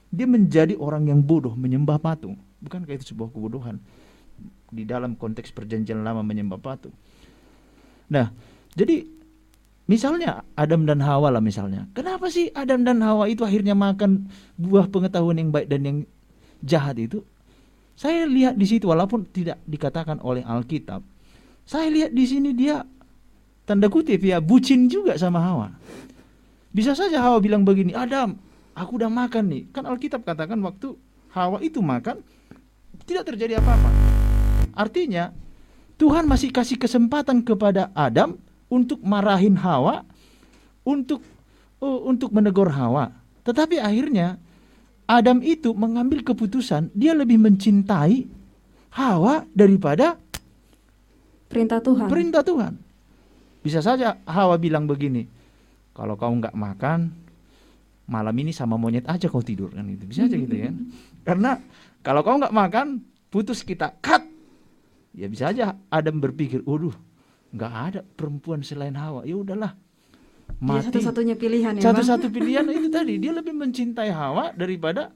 dia 0.10 0.26
menjadi 0.26 0.76
orang 0.76 1.08
yang 1.08 1.22
bodoh 1.24 1.54
menyembah 1.56 2.02
patung. 2.02 2.36
Bukankah 2.60 2.92
itu 2.98 3.16
sebuah 3.16 3.32
kebodohan? 3.32 3.80
Di 4.70 4.84
dalam 4.84 5.16
konteks 5.16 5.54
perjanjian 5.56 6.04
lama 6.04 6.26
menyembah 6.26 6.60
patung. 6.60 6.92
Nah, 8.10 8.34
jadi 8.74 9.06
misalnya 9.90 10.46
Adam 10.54 10.86
dan 10.86 11.02
Hawa 11.02 11.34
lah 11.34 11.42
misalnya. 11.42 11.90
Kenapa 11.94 12.30
sih 12.30 12.50
Adam 12.54 12.86
dan 12.86 13.02
Hawa 13.02 13.30
itu 13.30 13.46
akhirnya 13.46 13.74
makan 13.74 14.30
buah 14.58 14.90
pengetahuan 14.90 15.38
yang 15.38 15.50
baik 15.50 15.70
dan 15.70 15.82
yang 15.86 15.98
jahat 16.66 16.98
itu? 16.98 17.22
Saya 18.00 18.24
lihat 18.26 18.56
di 18.56 18.64
situ 18.64 18.88
walaupun 18.88 19.28
tidak 19.30 19.60
dikatakan 19.68 20.24
oleh 20.24 20.46
Alkitab. 20.46 21.04
Saya 21.68 21.92
lihat 21.92 22.16
di 22.16 22.26
sini 22.26 22.56
dia 22.56 22.82
tanda 23.68 23.92
kutip 23.92 24.24
ya 24.24 24.42
bucin 24.42 24.90
juga 24.90 25.20
sama 25.20 25.44
Hawa. 25.44 25.68
Bisa 26.74 26.94
saja 26.94 27.20
Hawa 27.22 27.42
bilang 27.42 27.66
begini, 27.66 27.94
Adam, 27.98 28.38
aku 28.78 28.98
udah 28.98 29.12
makan 29.12 29.52
nih. 29.52 29.64
Kan 29.76 29.84
Alkitab 29.86 30.24
katakan 30.24 30.58
waktu 30.64 30.96
Hawa 31.36 31.60
itu 31.62 31.84
makan 31.84 32.24
tidak 33.04 33.30
terjadi 33.30 33.60
apa-apa. 33.60 33.90
Artinya 34.74 35.36
Tuhan 36.00 36.24
masih 36.24 36.50
kasih 36.56 36.80
kesempatan 36.80 37.44
kepada 37.44 37.92
Adam 37.92 38.40
untuk 38.72 39.04
marahin 39.04 39.60
Hawa, 39.60 40.08
untuk 40.88 41.20
uh, 41.84 42.00
untuk 42.08 42.32
menegur 42.32 42.72
Hawa. 42.72 43.12
Tetapi 43.44 43.84
akhirnya 43.84 44.40
Adam 45.10 45.44
itu 45.44 45.76
mengambil 45.76 46.24
keputusan 46.24 46.96
dia 46.96 47.12
lebih 47.12 47.36
mencintai 47.36 48.30
Hawa 48.96 49.44
daripada 49.52 50.16
perintah 51.52 51.84
Tuhan. 51.84 52.08
Perintah 52.08 52.48
Tuhan. 52.48 52.74
Bisa 53.60 53.84
saja 53.84 54.24
Hawa 54.24 54.56
bilang 54.56 54.88
begini, 54.88 55.28
kalau 55.92 56.16
kau 56.16 56.32
nggak 56.32 56.56
makan 56.56 57.12
malam 58.10 58.34
ini 58.40 58.56
sama 58.56 58.80
monyet 58.80 59.06
aja 59.06 59.30
kau 59.30 59.44
tidur 59.44 59.70
kan 59.70 59.86
itu 59.86 60.08
bisa 60.08 60.26
aja 60.32 60.38
gitu 60.40 60.56
ya. 60.56 60.72
Karena 61.28 61.60
kalau 62.06 62.24
kau 62.24 62.40
nggak 62.40 62.56
makan 62.56 63.04
putus 63.28 63.68
kita 63.68 64.00
cut. 64.00 64.29
Ya 65.14 65.26
bisa 65.26 65.50
aja 65.50 65.78
Adam 65.90 66.22
berpikir, 66.22 66.62
waduh 66.64 66.94
nggak 67.50 67.74
ada 67.74 68.02
perempuan 68.06 68.62
selain 68.62 68.94
Hawa. 68.94 69.26
Ya 69.26 69.36
udahlah, 69.38 69.74
mati. 70.62 70.90
satu-satunya 70.90 71.36
pilihan 71.38 71.78
ya 71.78 71.82
Satu-satu 71.82 72.30
pilihan 72.30 72.66
itu 72.70 72.90
tadi 72.94 73.18
dia 73.18 73.34
lebih 73.34 73.54
mencintai 73.58 74.14
Hawa 74.14 74.54
daripada 74.54 75.10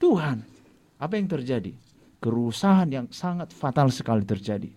Tuhan. 0.00 0.42
Apa 1.00 1.16
yang 1.16 1.28
terjadi? 1.30 1.72
Kerusahan 2.20 2.88
yang 2.92 3.06
sangat 3.08 3.56
fatal 3.56 3.88
sekali 3.88 4.24
terjadi. 4.28 4.68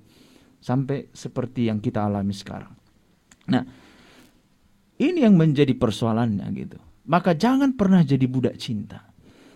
Sampai 0.64 1.12
seperti 1.12 1.68
yang 1.68 1.84
kita 1.84 2.08
alami 2.08 2.32
sekarang. 2.32 2.72
Nah, 3.52 3.64
ini 4.96 5.20
yang 5.20 5.36
menjadi 5.36 5.76
persoalannya 5.76 6.48
gitu. 6.56 6.80
Maka 7.04 7.36
jangan 7.36 7.76
pernah 7.76 8.00
jadi 8.00 8.24
budak 8.24 8.56
cinta. 8.56 9.13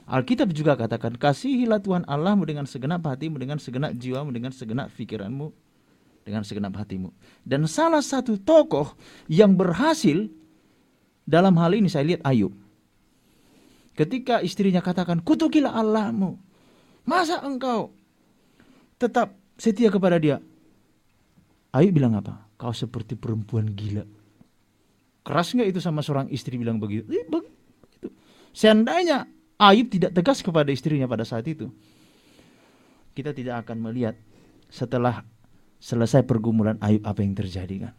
Alkitab 0.08 0.56
juga 0.56 0.80
katakan, 0.80 1.20
kasihilah 1.20 1.84
Tuhan 1.84 2.08
Allahmu 2.08 2.48
dengan 2.48 2.63
segenap 2.63 3.04
hatimu, 3.04 3.36
dengan 3.43 3.60
segenap 3.60 3.91
jiwamu, 3.91 4.32
dengan 4.32 4.56
segenap 4.56 4.88
pikiranmu, 4.96 5.52
dengan 6.24 6.48
segenap 6.48 6.80
hatimu. 6.80 7.12
Dan 7.43 7.67
salah 7.67 8.00
satu 8.00 8.39
tokoh 8.39 8.96
yang 9.28 9.60
berhasil 9.60 10.32
dalam 11.28 11.60
hal 11.60 11.76
ini 11.76 11.91
saya 11.91 12.08
lihat 12.08 12.24
Ayub. 12.24 12.56
Ketika 14.00 14.39
istrinya 14.39 14.80
katakan, 14.80 15.20
kutukilah 15.20 15.76
Allahmu. 15.76 16.39
Masa 17.04 17.43
engkau 17.43 17.91
tetap 18.96 19.36
setia 19.60 19.91
kepada 19.91 20.15
dia? 20.24 20.39
Ayub 21.76 21.91
bilang 21.91 22.15
apa? 22.15 22.48
Kau 22.56 22.72
seperti 22.72 23.20
perempuan 23.20 23.76
gila. 23.76 24.08
Keras 25.28 25.52
nggak 25.52 25.67
itu 25.67 25.84
sama 25.84 26.00
seorang 26.00 26.32
istri 26.32 26.56
bilang 26.56 26.80
begitu? 26.80 27.04
Begitu. 27.12 27.43
Seandainya 28.56 29.28
Ayub 29.58 29.89
tidak 29.89 30.13
tegas 30.13 30.46
kepada 30.46 30.70
istrinya 30.70 31.10
pada 31.10 31.26
saat 31.26 31.50
itu, 31.50 31.74
kita 33.17 33.34
tidak 33.34 33.65
akan 33.65 33.89
melihat 33.89 34.13
setelah 34.70 35.26
selesai 35.82 36.22
pergumulan 36.26 36.78
Ayub 36.78 37.02
apa 37.06 37.26
yang 37.26 37.34
terjadi 37.34 37.89
kan. 37.89 37.93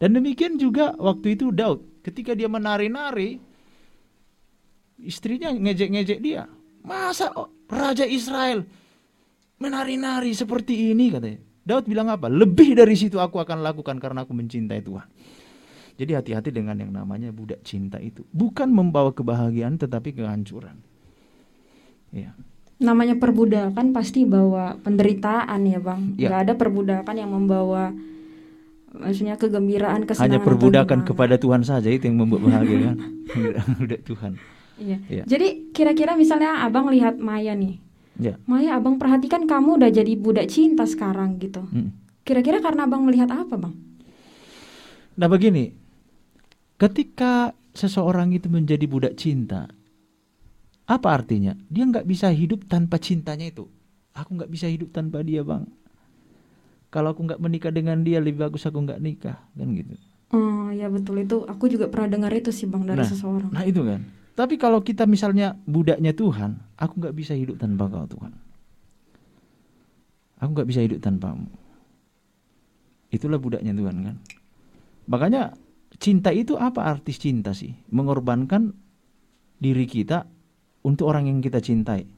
Dan 0.00 0.16
demikian 0.16 0.56
juga 0.56 0.94
waktu 0.96 1.36
itu 1.36 1.50
Daud 1.52 2.00
ketika 2.00 2.32
dia 2.32 2.48
menari-nari 2.48 3.36
istrinya 5.02 5.52
ngejek-ngejek 5.52 6.18
dia. 6.22 6.48
Masa 6.80 7.28
raja 7.68 8.08
Israel 8.08 8.64
menari-nari 9.60 10.32
seperti 10.32 10.96
ini 10.96 11.12
katanya. 11.12 11.40
Daud 11.60 11.84
bilang 11.84 12.08
apa? 12.08 12.32
Lebih 12.32 12.72
dari 12.72 12.96
situ 12.96 13.20
aku 13.20 13.36
akan 13.36 13.60
lakukan 13.60 14.00
karena 14.00 14.24
aku 14.24 14.32
mencintai 14.32 14.80
Tuhan. 14.80 15.06
Jadi 16.00 16.12
hati-hati 16.16 16.48
dengan 16.48 16.80
yang 16.80 16.96
namanya 16.96 17.28
budak 17.28 17.60
cinta 17.60 18.00
itu. 18.00 18.24
Bukan 18.32 18.72
membawa 18.72 19.12
kebahagiaan 19.12 19.76
tetapi 19.76 20.16
kehancuran. 20.16 20.89
Ya 22.10 22.34
namanya 22.80 23.20
perbudakan 23.20 23.92
pasti 23.92 24.24
bawa 24.24 24.80
penderitaan 24.80 25.60
ya 25.68 25.78
bang. 25.78 26.16
Ya. 26.16 26.32
Gak 26.32 26.40
ada 26.48 26.54
perbudakan 26.56 27.14
yang 27.14 27.30
membawa 27.30 27.92
maksudnya 28.90 29.38
kegembiraan 29.38 30.08
kesenangan 30.08 30.26
hanya 30.26 30.40
perbudakan 30.42 31.06
kepada 31.06 31.38
Tuhan 31.38 31.62
saja 31.62 31.86
itu 31.92 32.08
yang 32.08 32.18
membuat 32.18 32.48
bahagia 32.48 32.90
kan? 32.90 32.96
Udah 33.84 34.00
Tuhan. 34.02 34.32
Iya. 34.80 34.96
Ya. 35.12 35.24
jadi 35.28 35.76
kira-kira 35.76 36.16
misalnya 36.16 36.64
abang 36.64 36.88
lihat 36.88 37.20
Maya 37.20 37.52
nih. 37.52 37.76
Ya. 38.16 38.40
Maya 38.48 38.80
abang 38.80 38.96
perhatikan 38.96 39.44
kamu 39.44 39.76
udah 39.76 39.92
jadi 39.92 40.16
budak 40.16 40.48
cinta 40.48 40.88
sekarang 40.88 41.36
gitu. 41.36 41.60
Hmm. 41.68 41.92
kira-kira 42.24 42.64
karena 42.64 42.88
abang 42.88 43.04
melihat 43.04 43.28
apa 43.28 43.60
bang? 43.60 43.74
Nah 45.20 45.28
begini. 45.28 45.76
Ketika 46.80 47.52
seseorang 47.76 48.32
itu 48.32 48.48
menjadi 48.48 48.88
budak 48.88 49.20
cinta 49.20 49.68
apa 50.90 51.08
artinya? 51.14 51.54
Dia 51.70 51.86
nggak 51.86 52.02
bisa 52.02 52.34
hidup 52.34 52.66
tanpa 52.66 52.98
cintanya 52.98 53.46
itu. 53.46 53.70
Aku 54.10 54.34
nggak 54.34 54.50
bisa 54.50 54.66
hidup 54.66 54.90
tanpa 54.90 55.22
dia 55.22 55.46
bang. 55.46 55.62
Kalau 56.90 57.14
aku 57.14 57.22
nggak 57.30 57.38
menikah 57.38 57.70
dengan 57.70 58.02
dia 58.02 58.18
lebih 58.18 58.42
bagus 58.42 58.66
aku 58.66 58.82
nggak 58.82 58.98
nikah 58.98 59.38
kan 59.54 59.68
gitu. 59.70 59.94
Oh 60.34 60.74
ya 60.74 60.90
betul 60.90 61.22
itu. 61.22 61.46
Aku 61.46 61.70
juga 61.70 61.86
pernah 61.86 62.10
dengar 62.10 62.34
itu 62.34 62.50
sih 62.50 62.66
bang 62.66 62.82
dari 62.82 63.06
nah, 63.06 63.06
seseorang. 63.06 63.54
Nah 63.54 63.62
itu 63.62 63.86
kan. 63.86 64.02
Tapi 64.34 64.58
kalau 64.58 64.82
kita 64.82 65.06
misalnya 65.06 65.54
budaknya 65.62 66.10
Tuhan, 66.10 66.58
aku 66.74 66.92
nggak 66.98 67.14
bisa 67.14 67.38
hidup 67.38 67.62
tanpa 67.62 67.86
kau 67.86 68.10
Tuhan. 68.10 68.34
Aku 70.42 70.50
nggak 70.56 70.68
bisa 70.68 70.80
hidup 70.82 70.98
tanpamu. 70.98 71.46
Itulah 73.14 73.38
budaknya 73.38 73.76
Tuhan 73.76 73.96
kan. 74.02 74.16
Makanya 75.06 75.54
cinta 76.00 76.34
itu 76.34 76.58
apa 76.58 76.82
artis 76.82 77.20
cinta 77.20 77.54
sih? 77.54 77.76
Mengorbankan 77.92 78.74
diri 79.60 79.84
kita 79.84 80.24
untuk 80.84 81.12
orang 81.12 81.28
yang 81.28 81.38
kita 81.44 81.60
cintai. 81.60 82.08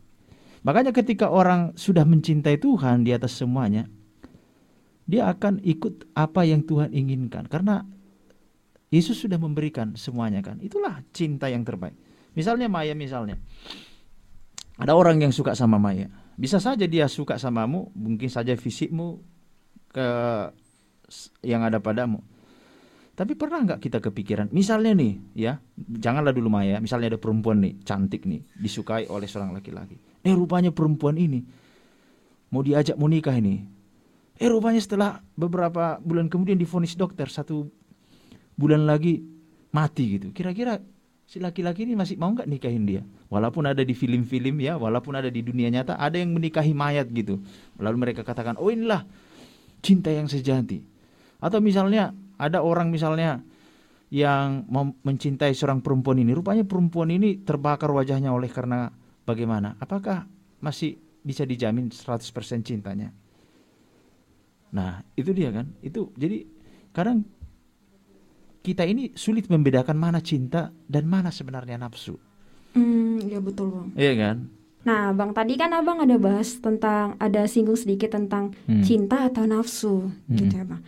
Makanya 0.63 0.95
ketika 0.95 1.31
orang 1.31 1.75
sudah 1.75 2.07
mencintai 2.07 2.59
Tuhan 2.63 3.03
di 3.03 3.11
atas 3.11 3.35
semuanya, 3.35 3.91
dia 5.03 5.27
akan 5.27 5.59
ikut 5.67 6.15
apa 6.15 6.47
yang 6.47 6.63
Tuhan 6.63 6.95
inginkan 6.95 7.51
karena 7.51 7.83
Yesus 8.93 9.25
sudah 9.25 9.41
memberikan 9.41 9.97
semuanya 9.99 10.45
kan. 10.45 10.61
Itulah 10.61 11.01
cinta 11.11 11.49
yang 11.49 11.65
terbaik. 11.65 11.97
Misalnya 12.37 12.69
Maya 12.69 12.93
misalnya. 12.93 13.41
Ada 14.77 14.93
orang 14.93 15.21
yang 15.21 15.33
suka 15.33 15.57
sama 15.57 15.81
Maya. 15.81 16.09
Bisa 16.37 16.61
saja 16.61 16.85
dia 16.89 17.09
suka 17.09 17.37
samamu, 17.37 17.93
mungkin 17.93 18.29
saja 18.29 18.57
fisikmu 18.57 19.21
ke 19.93 20.07
yang 21.45 21.65
ada 21.65 21.81
padamu. 21.81 22.25
Tapi 23.13 23.37
pernah 23.37 23.61
nggak 23.61 23.81
kita 23.85 24.01
kepikiran, 24.01 24.49
misalnya 24.57 24.97
nih, 24.97 25.13
ya, 25.37 25.61
janganlah 25.77 26.33
dulu 26.33 26.49
Maya, 26.49 26.81
misalnya 26.81 27.13
ada 27.13 27.21
perempuan 27.21 27.61
nih, 27.61 27.77
cantik 27.85 28.25
nih, 28.25 28.41
disukai 28.57 29.05
oleh 29.13 29.29
seorang 29.29 29.53
laki-laki. 29.53 30.01
Eh 30.25 30.33
rupanya 30.33 30.73
perempuan 30.73 31.21
ini 31.21 31.45
mau 32.49 32.65
diajak 32.65 32.97
mau 32.97 33.13
nikah 33.13 33.37
ini. 33.37 33.69
Eh 34.41 34.49
rupanya 34.49 34.81
setelah 34.81 35.21
beberapa 35.37 36.01
bulan 36.01 36.33
kemudian 36.33 36.57
difonis 36.57 36.97
dokter 36.97 37.29
satu 37.29 37.69
bulan 38.57 38.89
lagi 38.89 39.21
mati 39.77 40.17
gitu. 40.17 40.33
Kira-kira 40.33 40.81
si 41.29 41.37
laki-laki 41.37 41.85
ini 41.85 41.93
masih 41.93 42.17
mau 42.17 42.33
nggak 42.33 42.49
nikahin 42.49 42.89
dia? 42.89 43.03
Walaupun 43.29 43.69
ada 43.69 43.85
di 43.85 43.93
film-film 43.93 44.57
ya, 44.61 44.81
walaupun 44.81 45.17
ada 45.21 45.29
di 45.29 45.45
dunia 45.45 45.69
nyata, 45.69 46.01
ada 46.01 46.17
yang 46.17 46.33
menikahi 46.33 46.73
mayat 46.73 47.13
gitu. 47.13 47.45
Lalu 47.77 47.97
mereka 48.09 48.25
katakan, 48.25 48.57
oh 48.57 48.73
inilah 48.73 49.05
cinta 49.85 50.09
yang 50.09 50.29
sejati. 50.29 50.85
Atau 51.43 51.59
misalnya 51.65 52.15
ada 52.43 52.59
orang 52.67 52.91
misalnya 52.91 53.39
yang 54.11 54.67
mencintai 55.07 55.55
seorang 55.55 55.81
perempuan 55.81 56.19
ini, 56.21 56.35
rupanya 56.35 56.67
perempuan 56.67 57.09
ini 57.15 57.41
terbakar 57.41 57.89
wajahnya 57.95 58.35
oleh 58.35 58.51
karena 58.51 58.91
bagaimana? 59.25 59.79
Apakah 59.79 60.27
masih 60.61 60.99
bisa 61.23 61.47
dijamin 61.47 61.89
100% 61.89 62.67
cintanya? 62.67 63.15
Nah, 64.75 65.01
itu 65.17 65.31
dia 65.33 65.49
kan. 65.55 65.71
Itu 65.81 66.13
jadi 66.19 66.45
kadang 66.93 67.25
kita 68.61 68.85
ini 68.85 69.17
sulit 69.17 69.49
membedakan 69.49 69.97
mana 69.97 70.21
cinta 70.21 70.71
dan 70.87 71.09
mana 71.09 71.33
sebenarnya 71.33 71.81
nafsu. 71.81 72.19
Hmm, 72.77 73.21
ya 73.29 73.41
betul 73.41 73.73
bang. 73.73 73.89
Iya 73.97 74.13
kan. 74.19 74.37
Nah, 74.83 75.15
Bang, 75.15 75.31
tadi 75.31 75.55
kan 75.55 75.71
Abang 75.71 76.03
ada 76.03 76.19
bahas 76.19 76.59
tentang 76.59 77.15
ada 77.23 77.47
singgung 77.47 77.79
sedikit 77.79 78.19
tentang 78.19 78.51
Hmm. 78.67 78.83
cinta 78.83 79.31
atau 79.31 79.47
nafsu 79.47 80.11
gitu 80.27 80.59
ya, 80.59 80.67
Bang. 80.67 80.83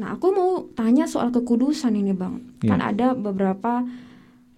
Nah, 0.00 0.16
aku 0.16 0.32
mau 0.32 0.50
tanya 0.72 1.04
soal 1.04 1.28
kekudusan 1.28 1.92
ini, 1.92 2.16
Bang. 2.16 2.40
Iya. 2.64 2.72
Kan 2.72 2.80
ada 2.80 3.12
beberapa 3.12 3.84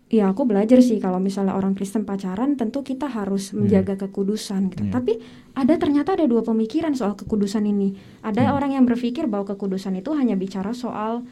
ya 0.06 0.28
aku 0.28 0.44
belajar 0.44 0.76
sih 0.84 1.00
kalau 1.00 1.16
misalnya 1.16 1.56
orang 1.56 1.72
Kristen 1.72 2.04
pacaran 2.04 2.52
tentu 2.54 2.84
kita 2.84 3.08
harus 3.08 3.50
menjaga 3.50 3.96
kekudusan 3.98 4.68
gitu. 4.68 4.84
Iya. 4.86 4.92
Tapi 4.92 5.12
ada 5.56 5.74
ternyata 5.74 6.14
ada 6.14 6.28
dua 6.28 6.44
pemikiran 6.44 6.92
soal 6.92 7.16
kekudusan 7.16 7.64
ini. 7.64 7.96
Ada 8.20 8.46
Hmm. 8.46 8.54
orang 8.54 8.70
yang 8.72 8.84
berpikir 8.84 9.24
bahwa 9.24 9.48
kekudusan 9.48 9.96
itu 9.96 10.12
hanya 10.12 10.36
bicara 10.36 10.70
soal 10.72 11.24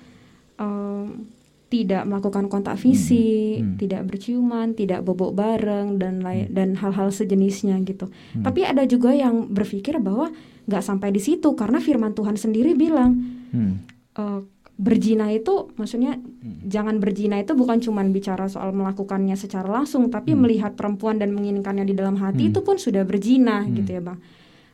em, 0.56 1.28
tidak 1.68 2.02
melakukan 2.02 2.48
kontak 2.48 2.76
fisik, 2.76 3.62
Hmm. 3.62 3.76
tidak 3.76 4.02
berciuman, 4.04 4.74
tidak 4.74 5.00
bobok 5.00 5.32
bareng 5.32 5.96
dan 5.96 6.18
lain 6.18 6.50
dan 6.50 6.74
hal-hal 6.74 7.08
sejenisnya 7.08 7.78
gitu. 7.80 8.10
Hmm. 8.34 8.42
Tapi 8.42 8.64
ada 8.64 8.82
juga 8.84 9.12
yang 9.12 9.46
berpikir 9.46 9.96
bahwa 9.96 10.32
nggak 10.66 10.82
sampai 10.82 11.08
di 11.08 11.20
situ 11.20 11.52
karena 11.54 11.78
Firman 11.78 12.10
Tuhan 12.10 12.34
sendiri 12.34 12.74
bilang 12.74 13.12
Hmm. 13.52 13.84
Eh, 14.16 14.40
berzina 14.80 15.28
itu 15.28 15.68
maksudnya 15.76 16.16
Hmm. 16.16 16.64
jangan 16.64 17.04
berzina 17.04 17.36
itu 17.36 17.52
bukan 17.52 17.84
cuman 17.84 18.16
bicara 18.16 18.48
soal 18.48 18.72
melakukannya 18.72 19.36
secara 19.36 19.68
langsung 19.68 20.08
tapi 20.08 20.32
Hmm. 20.32 20.48
melihat 20.48 20.72
perempuan 20.72 21.20
dan 21.20 21.36
menginginkannya 21.36 21.84
di 21.84 21.92
dalam 21.92 22.16
hati 22.16 22.48
Hmm. 22.48 22.50
itu 22.56 22.60
pun 22.64 22.80
sudah 22.80 23.04
berzina 23.04 23.60
Hmm. 23.60 23.76
gitu 23.76 24.00
ya 24.00 24.02
bang. 24.02 24.16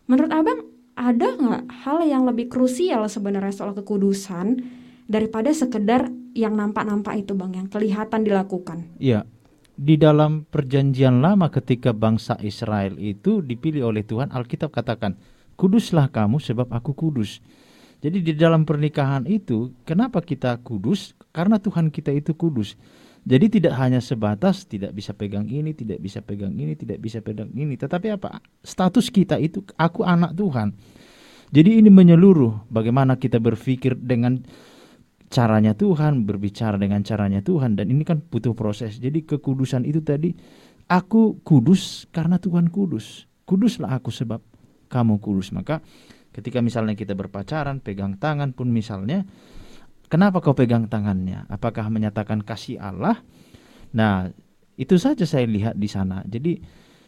Menurut 0.06 0.30
abang 0.30 0.62
ada 0.94 1.28
nggak 1.34 1.64
hal 1.82 2.06
yang 2.06 2.22
lebih 2.22 2.46
krusial 2.46 3.10
sebenarnya 3.10 3.50
soal 3.50 3.74
kekudusan 3.74 4.62
daripada 5.10 5.50
sekedar 5.50 6.08
yang 6.38 6.54
nampak-nampak 6.54 7.26
itu 7.26 7.34
bang 7.34 7.52
yang 7.64 7.68
kelihatan 7.68 8.22
dilakukan? 8.22 8.86
Iya. 9.02 9.26
Di 9.76 10.00
dalam 10.00 10.48
perjanjian 10.48 11.20
lama 11.20 11.52
ketika 11.52 11.92
bangsa 11.92 12.38
Israel 12.40 12.96
itu 12.96 13.44
dipilih 13.44 13.92
oleh 13.92 14.08
Tuhan, 14.08 14.32
Alkitab 14.32 14.72
katakan, 14.72 15.20
"Kuduslah 15.58 16.08
kamu 16.08 16.40
sebab 16.40 16.72
aku 16.72 16.96
kudus." 16.96 17.44
Jadi 18.00 18.22
di 18.22 18.32
dalam 18.36 18.68
pernikahan 18.68 19.24
itu, 19.24 19.72
kenapa 19.88 20.20
kita 20.20 20.60
kudus? 20.60 21.16
Karena 21.32 21.56
Tuhan 21.56 21.88
kita 21.88 22.12
itu 22.12 22.36
kudus. 22.36 22.76
Jadi 23.26 23.58
tidak 23.58 23.74
hanya 23.82 23.98
sebatas 23.98 24.70
tidak 24.70 24.94
bisa 24.94 25.10
pegang 25.10 25.50
ini, 25.50 25.74
tidak 25.74 25.98
bisa 25.98 26.22
pegang 26.22 26.54
ini, 26.54 26.78
tidak 26.78 27.02
bisa 27.02 27.18
pegang 27.18 27.50
ini, 27.50 27.74
tetapi 27.74 28.14
apa? 28.14 28.38
Status 28.62 29.10
kita 29.10 29.34
itu 29.42 29.66
aku 29.74 30.06
anak 30.06 30.38
Tuhan. 30.38 30.70
Jadi 31.50 31.82
ini 31.82 31.90
menyeluruh 31.90 32.70
bagaimana 32.70 33.18
kita 33.18 33.42
berpikir 33.42 33.98
dengan 33.98 34.46
caranya 35.26 35.74
Tuhan, 35.74 36.22
berbicara 36.22 36.78
dengan 36.78 37.02
caranya 37.02 37.42
Tuhan 37.42 37.74
dan 37.74 37.90
ini 37.90 38.06
kan 38.06 38.22
butuh 38.22 38.54
proses. 38.54 39.02
Jadi 39.02 39.26
kekudusan 39.26 39.82
itu 39.82 40.02
tadi 40.06 40.30
aku 40.86 41.42
kudus 41.42 42.06
karena 42.14 42.38
Tuhan 42.38 42.70
kudus. 42.70 43.26
Kuduslah 43.46 43.98
aku 43.98 44.10
sebab 44.10 44.38
kamu 44.86 45.18
kudus. 45.18 45.50
Maka 45.54 45.82
ketika 46.36 46.60
misalnya 46.60 46.92
kita 46.92 47.16
berpacaran, 47.16 47.80
pegang 47.80 48.20
tangan 48.20 48.52
pun 48.52 48.68
misalnya 48.68 49.24
kenapa 50.12 50.44
kau 50.44 50.52
pegang 50.52 50.92
tangannya? 50.92 51.48
Apakah 51.48 51.88
menyatakan 51.88 52.44
kasih 52.44 52.76
Allah? 52.76 53.24
Nah, 53.96 54.28
itu 54.76 55.00
saja 55.00 55.24
saya 55.24 55.48
lihat 55.48 55.80
di 55.80 55.88
sana. 55.88 56.20
Jadi 56.28 56.60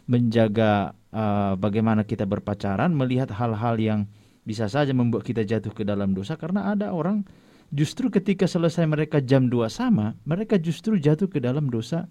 menjaga 0.09 0.97
eh, 1.13 1.53
bagaimana 1.61 2.01
kita 2.09 2.25
berpacaran, 2.25 2.89
melihat 2.97 3.29
hal-hal 3.37 3.77
yang 3.77 4.09
bisa 4.41 4.65
saja 4.65 4.89
membuat 4.97 5.21
kita 5.21 5.45
jatuh 5.45 5.69
ke 5.69 5.85
dalam 5.85 6.17
dosa 6.17 6.33
karena 6.33 6.73
ada 6.73 6.89
orang 6.89 7.21
justru 7.69 8.09
ketika 8.09 8.49
selesai 8.49 8.89
mereka 8.89 9.21
jam 9.21 9.45
2 9.45 9.69
sama, 9.69 10.17
mereka 10.25 10.57
justru 10.57 10.97
jatuh 10.97 11.29
ke 11.29 11.37
dalam 11.37 11.69
dosa 11.69 12.09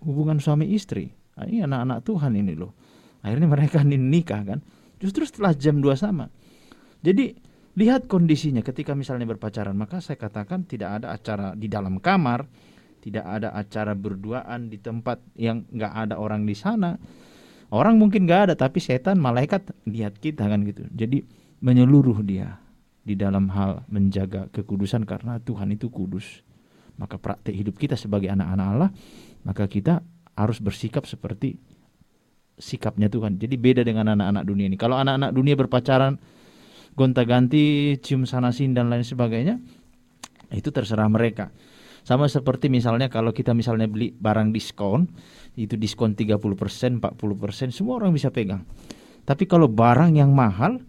hubungan 0.00 0.40
suami 0.40 0.72
istri. 0.72 1.12
Ah, 1.36 1.44
Ini 1.44 1.68
anak-anak 1.68 1.98
Tuhan 2.08 2.32
ini 2.40 2.56
loh. 2.56 2.72
Akhirnya 3.20 3.48
mereka 3.52 3.84
nikah 3.84 4.42
kan. 4.48 4.58
Justru 5.00 5.24
setelah 5.24 5.56
jam 5.56 5.80
2 5.80 5.96
sama. 5.96 6.28
Jadi 7.00 7.32
lihat 7.80 8.04
kondisinya 8.06 8.60
ketika 8.60 8.92
misalnya 8.92 9.24
berpacaran, 9.24 9.72
maka 9.72 10.04
saya 10.04 10.20
katakan 10.20 10.68
tidak 10.68 11.00
ada 11.00 11.16
acara 11.16 11.56
di 11.56 11.66
dalam 11.72 11.96
kamar, 11.96 12.44
tidak 13.00 13.24
ada 13.24 13.56
acara 13.56 13.96
berduaan 13.96 14.68
di 14.68 14.76
tempat 14.76 15.24
yang 15.40 15.64
nggak 15.72 15.92
ada 16.06 16.14
orang 16.20 16.44
di 16.44 16.52
sana. 16.52 17.00
Orang 17.72 17.96
mungkin 17.96 18.28
nggak 18.28 18.40
ada, 18.50 18.54
tapi 18.58 18.82
setan, 18.82 19.16
malaikat 19.16 19.72
lihat 19.88 20.20
kita 20.20 20.44
kan 20.44 20.60
gitu. 20.68 20.84
Jadi 20.92 21.24
menyeluruh 21.64 22.20
dia 22.20 22.60
di 23.00 23.16
dalam 23.16 23.48
hal 23.48 23.88
menjaga 23.88 24.52
kekudusan 24.52 25.08
karena 25.08 25.40
Tuhan 25.40 25.72
itu 25.72 25.88
kudus. 25.88 26.44
Maka 27.00 27.16
praktek 27.16 27.56
hidup 27.56 27.80
kita 27.80 27.96
sebagai 27.96 28.28
anak-anak 28.28 28.66
Allah, 28.76 28.90
maka 29.48 29.64
kita 29.64 30.04
harus 30.36 30.60
bersikap 30.60 31.08
seperti 31.08 31.56
sikapnya 32.60 33.08
Tuhan. 33.08 33.40
Jadi 33.40 33.56
beda 33.56 33.82
dengan 33.82 34.12
anak-anak 34.14 34.44
dunia 34.44 34.68
ini. 34.68 34.76
Kalau 34.76 35.00
anak-anak 35.00 35.32
dunia 35.32 35.56
berpacaran 35.56 36.20
gonta-ganti, 36.94 37.96
cium 38.04 38.28
sana 38.28 38.52
sini 38.52 38.76
dan 38.76 38.92
lain 38.92 39.02
sebagainya, 39.02 39.56
itu 40.52 40.68
terserah 40.68 41.08
mereka. 41.08 41.48
Sama 42.04 42.28
seperti 42.28 42.72
misalnya 42.72 43.12
kalau 43.12 43.32
kita 43.32 43.56
misalnya 43.56 43.88
beli 43.88 44.12
barang 44.12 44.52
diskon, 44.52 45.08
itu 45.56 45.76
diskon 45.76 46.16
30%, 46.16 47.00
40%, 47.00 47.72
semua 47.72 48.00
orang 48.00 48.12
bisa 48.12 48.32
pegang. 48.32 48.64
Tapi 49.24 49.44
kalau 49.44 49.68
barang 49.68 50.16
yang 50.16 50.32
mahal, 50.32 50.80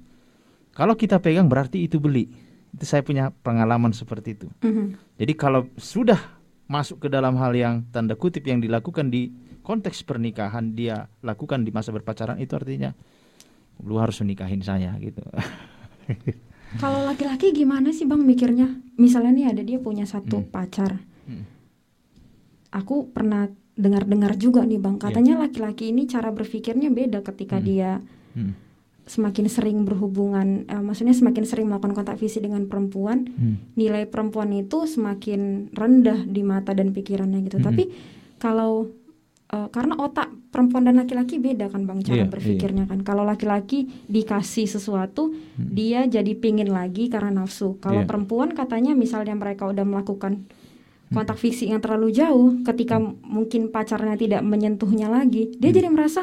kalau 0.72 0.96
kita 0.96 1.20
pegang 1.20 1.52
berarti 1.52 1.84
itu 1.88 2.00
beli. 2.00 2.32
Itu 2.72 2.88
saya 2.88 3.04
punya 3.04 3.36
pengalaman 3.44 3.92
seperti 3.92 4.40
itu. 4.40 4.48
Mhm. 4.64 5.20
Jadi 5.20 5.34
kalau 5.36 5.68
sudah 5.76 6.40
masuk 6.72 7.04
ke 7.04 7.08
dalam 7.12 7.36
hal 7.36 7.52
yang 7.52 7.84
tanda 7.92 8.16
kutip 8.16 8.48
yang 8.48 8.64
dilakukan 8.64 9.12
di 9.12 9.28
konteks 9.62 10.04
pernikahan 10.04 10.74
dia 10.74 11.10
lakukan 11.22 11.62
di 11.62 11.72
masa 11.72 11.94
berpacaran 11.94 12.38
itu 12.38 12.54
artinya 12.58 12.94
lu 13.82 13.98
harus 13.98 14.22
menikahin 14.22 14.62
saya 14.62 14.94
gitu. 15.02 15.22
Kalau 16.82 17.04
laki-laki 17.04 17.52
gimana 17.52 17.92
sih 17.92 18.08
bang 18.08 18.24
mikirnya? 18.24 18.68
Misalnya 18.96 19.32
nih 19.36 19.48
ada 19.52 19.62
dia 19.62 19.78
punya 19.82 20.08
satu 20.08 20.40
Hmm. 20.40 20.50
pacar. 20.50 21.04
Hmm. 21.28 21.44
Aku 22.72 23.12
pernah 23.12 23.52
dengar-dengar 23.76 24.40
juga 24.40 24.64
nih 24.64 24.80
bang, 24.80 24.96
katanya 24.96 25.42
laki-laki 25.42 25.92
ini 25.92 26.08
cara 26.08 26.32
berpikirnya 26.32 26.92
beda 26.92 27.24
ketika 27.26 27.60
Hmm. 27.60 27.66
dia 27.66 27.92
Hmm. 28.36 28.54
semakin 29.04 29.52
sering 29.52 29.84
berhubungan, 29.84 30.64
eh, 30.72 30.80
maksudnya 30.80 31.12
semakin 31.12 31.44
sering 31.44 31.68
melakukan 31.68 31.92
kontak 31.92 32.16
fisik 32.16 32.48
dengan 32.48 32.64
perempuan, 32.72 33.28
Hmm. 33.28 33.60
nilai 33.76 34.08
perempuan 34.08 34.56
itu 34.56 34.88
semakin 34.88 35.74
rendah 35.76 36.24
di 36.24 36.40
mata 36.46 36.72
dan 36.72 36.96
pikirannya 36.96 37.44
gitu. 37.44 37.60
Mhm. 37.60 37.66
Tapi 37.66 37.84
kalau 38.40 38.88
eh, 39.52 39.68
karena 39.68 39.96
otak 39.96 40.32
perempuan 40.48 40.84
dan 40.84 40.96
laki-laki 40.96 41.36
beda 41.38 41.68
kan 41.68 41.84
bang 41.84 42.00
cara 42.00 42.24
Iya, 42.24 42.28
berpikirnya 42.28 42.86
kan. 42.86 43.02
Kalau 43.02 43.24
laki-laki 43.24 43.84
dikasih 44.06 44.64
sesuatu, 44.66 45.32
Hmm. 45.32 45.70
dia 45.70 46.04
jadi 46.06 46.32
pingin 46.34 46.70
lagi 46.70 47.08
karena 47.08 47.32
nafsu. 47.38 47.76
Kalau 47.78 48.04
Iya. 48.04 48.08
perempuan 48.08 48.52
katanya 48.52 48.92
misalnya 48.94 49.32
mereka 49.34 49.66
udah 49.66 49.84
melakukan 49.84 50.44
Hmm. 50.44 51.14
kontak 51.14 51.36
fisik 51.36 51.68
yang 51.68 51.80
terlalu 51.80 52.12
jauh, 52.12 52.64
ketika 52.64 52.96
m- 52.96 53.20
mungkin 53.22 53.68
pacarnya 53.68 54.16
tidak 54.16 54.40
menyentuhnya 54.42 55.08
lagi, 55.08 55.52
dia 55.56 55.70
Hmm. 55.70 55.78
jadi 55.78 55.88
merasa 55.90 56.22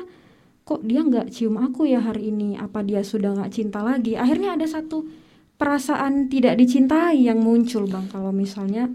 kok 0.63 0.81
dia 0.81 1.01
nggak 1.01 1.29
cium 1.29 1.57
aku 1.57 1.85
ya 1.85 2.01
hari 2.01 2.29
ini? 2.29 2.53
Apa 2.55 2.81
dia 2.81 3.01
sudah 3.01 3.33
nggak 3.35 3.49
cinta 3.51 3.81
lagi? 3.81 4.13
Akhirnya 4.15 4.53
ada 4.53 4.65
satu 4.65 5.05
perasaan 5.55 6.29
tidak 6.29 6.55
dicintai 6.55 7.25
yang 7.25 7.41
muncul 7.41 7.85
bang. 7.85 8.05
Kalau 8.07 8.31
misalnya 8.31 8.89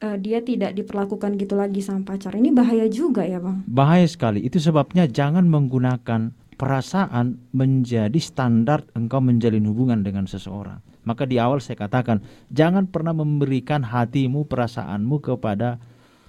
eh, 0.00 0.16
dia 0.20 0.40
tidak 0.44 0.76
diperlakukan 0.76 1.36
gitu 1.40 1.54
lagi 1.56 1.80
sama 1.80 2.04
pacar, 2.04 2.36
ini 2.36 2.52
bahaya 2.52 2.86
juga 2.90 3.24
ya 3.24 3.40
bang. 3.40 3.64
Bahaya 3.68 4.06
sekali. 4.08 4.44
Itu 4.44 4.60
sebabnya 4.60 5.08
jangan 5.08 5.48
menggunakan 5.48 6.32
perasaan 6.56 7.36
menjadi 7.52 8.16
standar 8.16 8.88
engkau 8.96 9.20
menjalin 9.20 9.68
hubungan 9.68 10.00
dengan 10.00 10.24
seseorang. 10.24 10.80
Maka 11.06 11.22
di 11.22 11.38
awal 11.38 11.62
saya 11.62 11.78
katakan, 11.78 12.18
jangan 12.50 12.90
pernah 12.90 13.14
memberikan 13.14 13.86
hatimu, 13.86 14.48
perasaanmu 14.50 15.22
kepada 15.22 15.78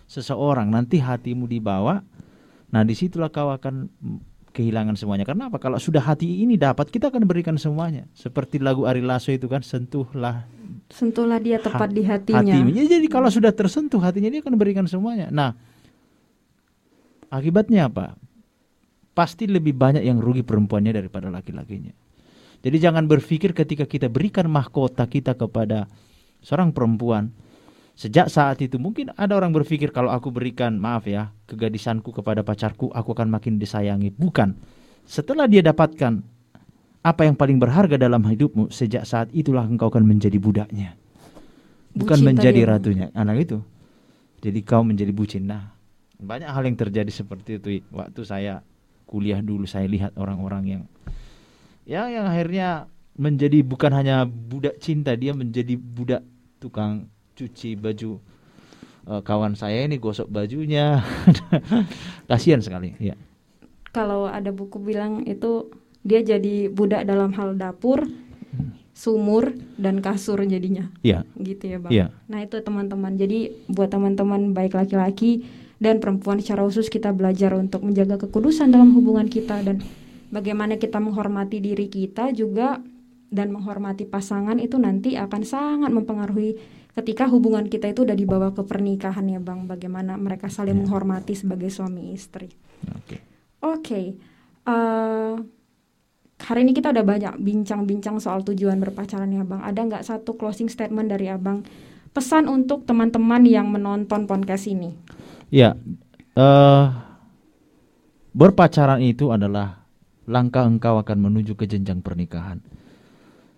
seseorang. 0.06 0.70
Nanti 0.70 1.02
hatimu 1.02 1.50
dibawa, 1.50 2.06
nah 2.70 2.86
di 2.86 2.94
situlah 2.94 3.34
kau 3.34 3.50
akan 3.50 3.90
kehilangan 4.58 4.98
semuanya. 4.98 5.22
Karena 5.22 5.54
apa? 5.54 5.62
Kalau 5.62 5.78
sudah 5.78 6.02
hati 6.02 6.42
ini 6.42 6.58
dapat, 6.58 6.90
kita 6.90 7.14
akan 7.14 7.30
berikan 7.30 7.54
semuanya. 7.62 8.10
Seperti 8.18 8.58
lagu 8.58 8.90
Ari 8.90 9.06
Lasso 9.06 9.30
itu 9.30 9.46
kan, 9.46 9.62
sentuhlah 9.62 10.50
Sentuhlah 10.90 11.38
dia 11.38 11.60
tepat 11.62 11.92
Ha- 11.92 11.96
di 11.96 12.02
hatinya. 12.02 12.56
hatinya. 12.58 12.84
Jadi 12.88 13.08
kalau 13.12 13.28
sudah 13.28 13.52
tersentuh 13.52 14.00
hatinya 14.02 14.32
dia 14.32 14.40
akan 14.42 14.56
berikan 14.56 14.88
semuanya. 14.88 15.28
Nah, 15.30 15.52
akibatnya 17.30 17.92
apa? 17.92 18.16
Pasti 19.12 19.50
lebih 19.50 19.74
banyak 19.76 20.06
yang 20.06 20.22
rugi 20.22 20.46
perempuannya 20.48 20.94
daripada 20.96 21.28
laki-lakinya. 21.28 21.92
Jadi 22.64 22.78
jangan 22.82 23.06
berpikir 23.06 23.54
ketika 23.54 23.86
kita 23.86 24.10
berikan 24.10 24.50
mahkota 24.50 25.06
kita 25.06 25.38
kepada 25.38 25.86
seorang 26.42 26.74
perempuan, 26.74 27.30
sejak 27.98 28.30
saat 28.30 28.62
itu 28.62 28.78
mungkin 28.78 29.10
ada 29.18 29.34
orang 29.34 29.50
berpikir 29.50 29.90
kalau 29.90 30.14
aku 30.14 30.30
berikan 30.30 30.78
maaf 30.78 31.10
ya 31.10 31.34
kegadisanku 31.50 32.14
kepada 32.14 32.46
pacarku, 32.46 32.94
aku 32.94 33.18
akan 33.18 33.34
makin 33.34 33.58
disayangi. 33.58 34.14
Bukan. 34.14 34.54
Setelah 35.10 35.50
dia 35.50 35.66
dapatkan 35.66 36.22
apa 37.02 37.22
yang 37.26 37.34
paling 37.34 37.58
berharga 37.58 37.98
dalam 37.98 38.22
hidupmu, 38.22 38.70
sejak 38.70 39.08
saat 39.10 39.34
itulah 39.34 39.66
engkau 39.66 39.90
akan 39.90 40.06
menjadi 40.06 40.38
budaknya. 40.38 40.94
Bukan 41.98 42.22
Bucin 42.22 42.28
menjadi 42.30 42.62
tadi 42.62 42.62
ya, 42.62 42.70
ratunya. 42.70 43.08
Anak 43.18 43.38
itu. 43.42 43.58
Jadi 44.46 44.60
kau 44.62 44.86
menjadi 44.86 45.10
bucin. 45.10 45.50
Nah 45.50 45.74
banyak 46.22 46.46
hal 46.46 46.62
yang 46.70 46.78
terjadi 46.78 47.10
seperti 47.10 47.58
itu. 47.58 47.82
Waktu 47.90 48.22
saya 48.22 48.62
kuliah 49.10 49.42
dulu 49.42 49.66
saya 49.66 49.90
lihat 49.90 50.14
orang-orang 50.20 50.64
yang 50.70 50.84
yang 51.90 52.12
yang 52.12 52.26
akhirnya 52.30 52.86
menjadi 53.18 53.66
bukan 53.66 53.92
hanya 53.96 54.28
budak 54.28 54.78
cinta 54.78 55.18
dia 55.18 55.34
menjadi 55.34 55.74
budak 55.74 56.22
tukang 56.62 57.10
cuci 57.38 57.78
baju 57.78 58.18
Eh, 59.08 59.24
kawan 59.24 59.56
saya 59.56 59.88
ini 59.88 60.04
gosok 60.04 60.28
bajunya 60.28 61.00
kasihan 62.30 62.60
sekali 62.60 62.92
ya 63.00 63.16
Kalau 63.96 64.28
ada 64.28 64.52
buku 64.52 64.84
bilang 64.84 65.24
itu 65.24 65.72
dia 66.04 66.20
jadi 66.20 66.68
budak 66.68 67.08
dalam 67.08 67.32
hal 67.34 67.56
dapur, 67.56 68.04
sumur 68.92 69.56
dan 69.80 70.04
kasur 70.04 70.38
jadinya. 70.44 70.92
ya 71.02 71.24
Gitu 71.40 71.72
ya, 71.72 71.78
Bang. 71.82 71.92
Iya. 71.92 72.06
Nah, 72.30 72.46
itu 72.46 72.62
teman-teman. 72.62 73.18
Jadi 73.18 73.66
buat 73.72 73.90
teman-teman 73.90 74.54
baik 74.54 74.78
laki-laki 74.78 75.48
dan 75.82 75.98
perempuan 75.98 76.38
secara 76.38 76.62
khusus 76.68 76.92
kita 76.94 77.10
belajar 77.10 77.58
untuk 77.58 77.82
menjaga 77.82 78.22
kekudusan 78.22 78.70
dalam 78.70 78.94
hubungan 78.94 79.26
kita 79.32 79.66
dan 79.66 79.82
bagaimana 80.30 80.78
kita 80.78 81.02
menghormati 81.02 81.58
diri 81.58 81.90
kita 81.90 82.36
juga 82.38 82.78
dan 83.32 83.50
menghormati 83.50 84.06
pasangan 84.06 84.62
itu 84.62 84.78
nanti 84.78 85.18
akan 85.18 85.42
sangat 85.42 85.90
mempengaruhi 85.90 86.77
ketika 86.98 87.30
hubungan 87.30 87.70
kita 87.70 87.88
itu 87.88 88.02
udah 88.02 88.18
dibawa 88.18 88.50
ke 88.52 88.66
pernikahan 88.66 89.30
ya 89.30 89.38
Bang. 89.38 89.70
Bagaimana 89.70 90.18
mereka 90.18 90.50
saling 90.50 90.74
Ya. 90.74 90.80
menghormati 90.82 91.38
sebagai 91.38 91.70
suami 91.70 92.12
istri. 92.12 92.50
oke 92.90 93.18
Oke, 93.58 94.02
eh, 94.64 95.34
hari 96.40 96.60
ini 96.62 96.72
kita 96.72 96.90
udah 96.90 97.02
banyak 97.02 97.34
bincang-bincang 97.38 98.18
soal 98.18 98.42
tujuan 98.44 98.78
berpacaran 98.78 99.30
ya 99.30 99.42
Bang. 99.42 99.62
Ada 99.62 99.82
nggak 99.82 100.04
satu 100.04 100.34
closing 100.34 100.68
statement 100.68 101.10
dari 101.10 101.26
Abang? 101.26 101.66
Pesan 102.10 102.46
untuk 102.46 102.86
teman-teman 102.86 103.46
yang 103.46 103.70
menonton 103.70 104.26
podcast 104.26 104.66
ini. 104.66 104.98
ya 105.48 105.74
eh 106.34 106.86
berpacaran 108.32 109.00
itu 109.00 109.32
adalah 109.32 109.86
langkah 110.26 110.68
engkau 110.68 111.00
akan 111.00 111.18
menuju 111.24 111.56
ke 111.56 111.66
jenjang 111.66 112.04
pernikahan 112.04 112.60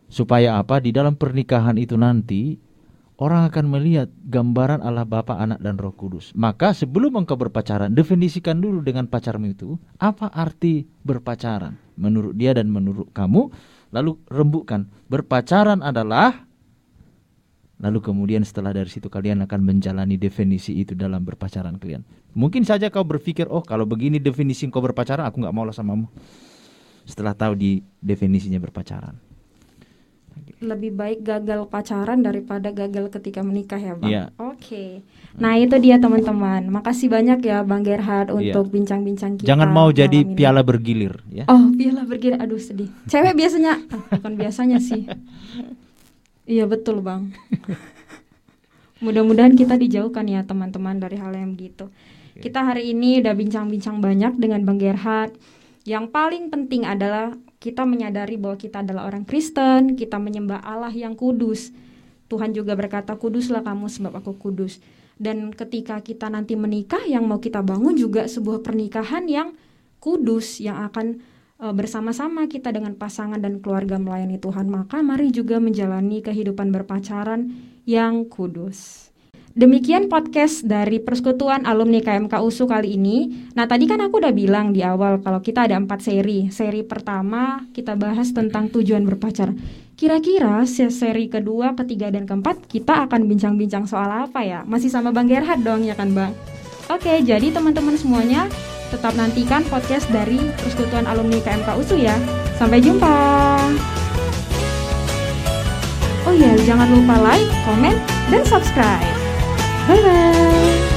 supaya 0.05 0.55
apa 0.55 0.79
di 0.79 0.93
dalam 0.93 1.17
pernikahan 1.17 1.75
itu 1.75 1.97
nanti 1.97 2.61
orang 3.19 3.51
akan 3.51 3.65
melihat 3.67 4.07
gambaran 4.31 4.79
Allah 4.79 5.03
Bapa, 5.03 5.35
Anak 5.35 5.59
dan 5.59 5.75
Roh 5.75 5.91
Kudus. 5.91 6.31
Maka 6.33 6.71
sebelum 6.71 7.19
engkau 7.19 7.35
berpacaran, 7.35 7.91
definisikan 7.91 8.63
dulu 8.63 8.79
dengan 8.79 9.05
pacarmu 9.11 9.51
itu 9.51 9.75
apa 9.99 10.31
arti 10.31 10.87
berpacaran 11.03 11.75
menurut 11.99 12.33
dia 12.39 12.55
dan 12.55 12.71
menurut 12.71 13.11
kamu. 13.11 13.51
Lalu 13.91 14.21
rembukan 14.31 14.87
berpacaran 15.11 15.83
adalah 15.83 16.49
Lalu 17.79 18.03
kemudian 18.03 18.43
setelah 18.43 18.75
dari 18.75 18.91
situ 18.91 19.07
kalian 19.07 19.39
akan 19.47 19.63
menjalani 19.63 20.19
definisi 20.19 20.83
itu 20.83 20.99
dalam 20.99 21.23
berpacaran 21.23 21.79
kalian. 21.79 22.03
Mungkin 22.35 22.67
saja 22.67 22.91
kau 22.91 23.07
berpikir, 23.07 23.47
oh 23.47 23.63
kalau 23.63 23.87
begini 23.87 24.19
definisi 24.19 24.67
kau 24.67 24.83
berpacaran, 24.83 25.23
aku 25.23 25.39
nggak 25.39 25.55
mau 25.55 25.63
lah 25.63 25.71
samamu. 25.71 26.11
Setelah 27.07 27.31
tahu 27.31 27.55
di 27.55 27.79
definisinya 28.03 28.59
berpacaran. 28.59 29.28
Lebih 30.59 30.91
baik 30.91 31.19
gagal 31.23 31.71
pacaran 31.71 32.19
daripada 32.19 32.67
gagal 32.69 33.07
ketika 33.15 33.39
menikah 33.39 33.79
ya 33.79 33.95
Bang. 33.95 34.11
Iya. 34.11 34.23
Oke. 34.35 35.07
Nah 35.39 35.55
itu 35.55 35.79
dia 35.79 36.03
teman-teman. 36.03 36.67
Makasih 36.67 37.07
banyak 37.07 37.39
ya 37.39 37.63
Bang 37.63 37.87
Gerhard 37.87 38.27
Iya. 38.35 38.53
untuk 38.53 38.75
bincang-bincang 38.75 39.39
kita. 39.39 39.47
Jangan 39.47 39.71
mau 39.71 39.87
jadi 39.87 40.27
ini. 40.27 40.35
piala 40.35 40.59
bergilir 40.59 41.23
ya. 41.31 41.47
Oh, 41.47 41.71
piala 41.71 42.03
bergilir. 42.03 42.43
Aduh, 42.43 42.59
sedih. 42.59 42.91
Cewek 43.07 43.39
biasanya, 43.39 43.79
ah, 43.87 44.03
bukan 44.19 44.35
biasanya 44.35 44.77
sih. 44.83 45.07
Iya 46.49 46.65
betul 46.65 47.05
bang. 47.05 47.29
Mudah-mudahan 49.05 49.53
kita 49.53 49.77
dijauhkan 49.77 50.25
ya 50.25 50.41
teman-teman 50.43 50.97
dari 50.97 51.15
hal 51.21 51.29
yang 51.31 51.53
begitu. 51.53 51.87
Kita 52.35 52.65
hari 52.65 52.89
ini 52.89 53.21
udah 53.21 53.37
bincang-bincang 53.37 54.01
banyak 54.01 54.33
dengan 54.41 54.65
Bang 54.65 54.81
Gerhard. 54.81 55.35
Yang 55.85 56.09
paling 56.09 56.49
penting 56.49 56.89
adalah 56.89 57.37
kita 57.59 57.83
menyadari 57.83 58.39
bahwa 58.39 58.55
kita 58.55 58.79
adalah 58.81 59.11
orang 59.11 59.27
Kristen, 59.27 59.99
kita 59.99 60.15
menyembah 60.15 60.63
Allah 60.63 60.95
yang 60.95 61.13
kudus. 61.19 61.75
Tuhan 62.31 62.55
juga 62.55 62.79
berkata, 62.79 63.19
kuduslah 63.19 63.59
kamu 63.61 63.91
sebab 63.91 64.23
aku 64.23 64.39
kudus. 64.39 64.79
Dan 65.19 65.51
ketika 65.51 65.99
kita 65.99 66.31
nanti 66.31 66.55
menikah, 66.55 67.03
yang 67.03 67.27
mau 67.27 67.43
kita 67.43 67.59
bangun 67.59 67.99
juga 67.99 68.31
sebuah 68.31 68.63
pernikahan 68.63 69.27
yang 69.27 69.51
kudus, 69.99 70.63
yang 70.63 70.79
akan 70.87 71.19
e, 71.59 71.65
bersama-sama 71.75 72.47
kita 72.47 72.71
dengan 72.71 72.95
pasangan 72.95 73.43
dan 73.43 73.59
keluarga 73.59 73.99
melayani 73.99 74.39
Tuhan. 74.39 74.71
Maka 74.71 75.03
mari 75.03 75.27
juga 75.35 75.59
menjalani 75.59 76.23
kehidupan 76.23 76.71
berpacaran 76.71 77.51
yang 77.83 78.23
kudus. 78.31 79.11
Demikian 79.57 80.13
podcast 80.13 80.61
dari 80.61 81.01
Persekutuan 81.01 81.65
Alumni 81.65 82.05
KMK 82.05 82.37
USU 82.37 82.69
kali 82.69 82.93
ini. 82.93 83.49
Nah 83.57 83.65
tadi 83.65 83.89
kan 83.89 83.97
aku 83.97 84.21
udah 84.21 84.29
bilang 84.29 84.77
di 84.77 84.85
awal 84.85 85.25
kalau 85.25 85.41
kita 85.41 85.65
ada 85.65 85.73
empat 85.73 86.05
seri. 86.05 86.53
Seri 86.53 86.85
pertama 86.85 87.65
kita 87.73 87.97
bahas 87.97 88.29
tentang 88.29 88.69
tujuan 88.69 89.01
berpacaran. 89.09 89.57
Kira-kira 89.97 90.63
se- 90.69 90.93
seri 90.93 91.27
kedua, 91.27 91.73
ketiga, 91.73 92.13
dan 92.13 92.29
keempat 92.29 92.69
kita 92.69 93.09
akan 93.09 93.25
bincang-bincang 93.25 93.89
soal 93.89 94.29
apa 94.29 94.45
ya? 94.45 94.61
Masih 94.69 94.93
sama 94.93 95.09
Bang 95.09 95.25
Gerhard 95.25 95.65
dong 95.65 95.81
ya 95.81 95.97
kan 95.97 96.13
Bang? 96.13 96.31
Oke, 96.87 97.19
jadi 97.25 97.49
teman-teman 97.49 97.97
semuanya 97.97 98.45
tetap 98.93 99.17
nantikan 99.17 99.65
podcast 99.67 100.05
dari 100.13 100.39
Persekutuan 100.61 101.09
Alumni 101.09 101.41
KMK 101.41 101.73
USU 101.73 101.97
ya. 101.97 102.15
Sampai 102.55 102.85
jumpa. 102.85 103.11
Oh 106.29 106.35
ya, 106.37 106.53
jangan 106.63 106.85
lupa 106.93 107.17
like, 107.17 107.49
komen, 107.65 107.97
dan 108.29 108.45
subscribe. 108.45 109.18
Bye 109.89 109.95
bye. 110.03 110.88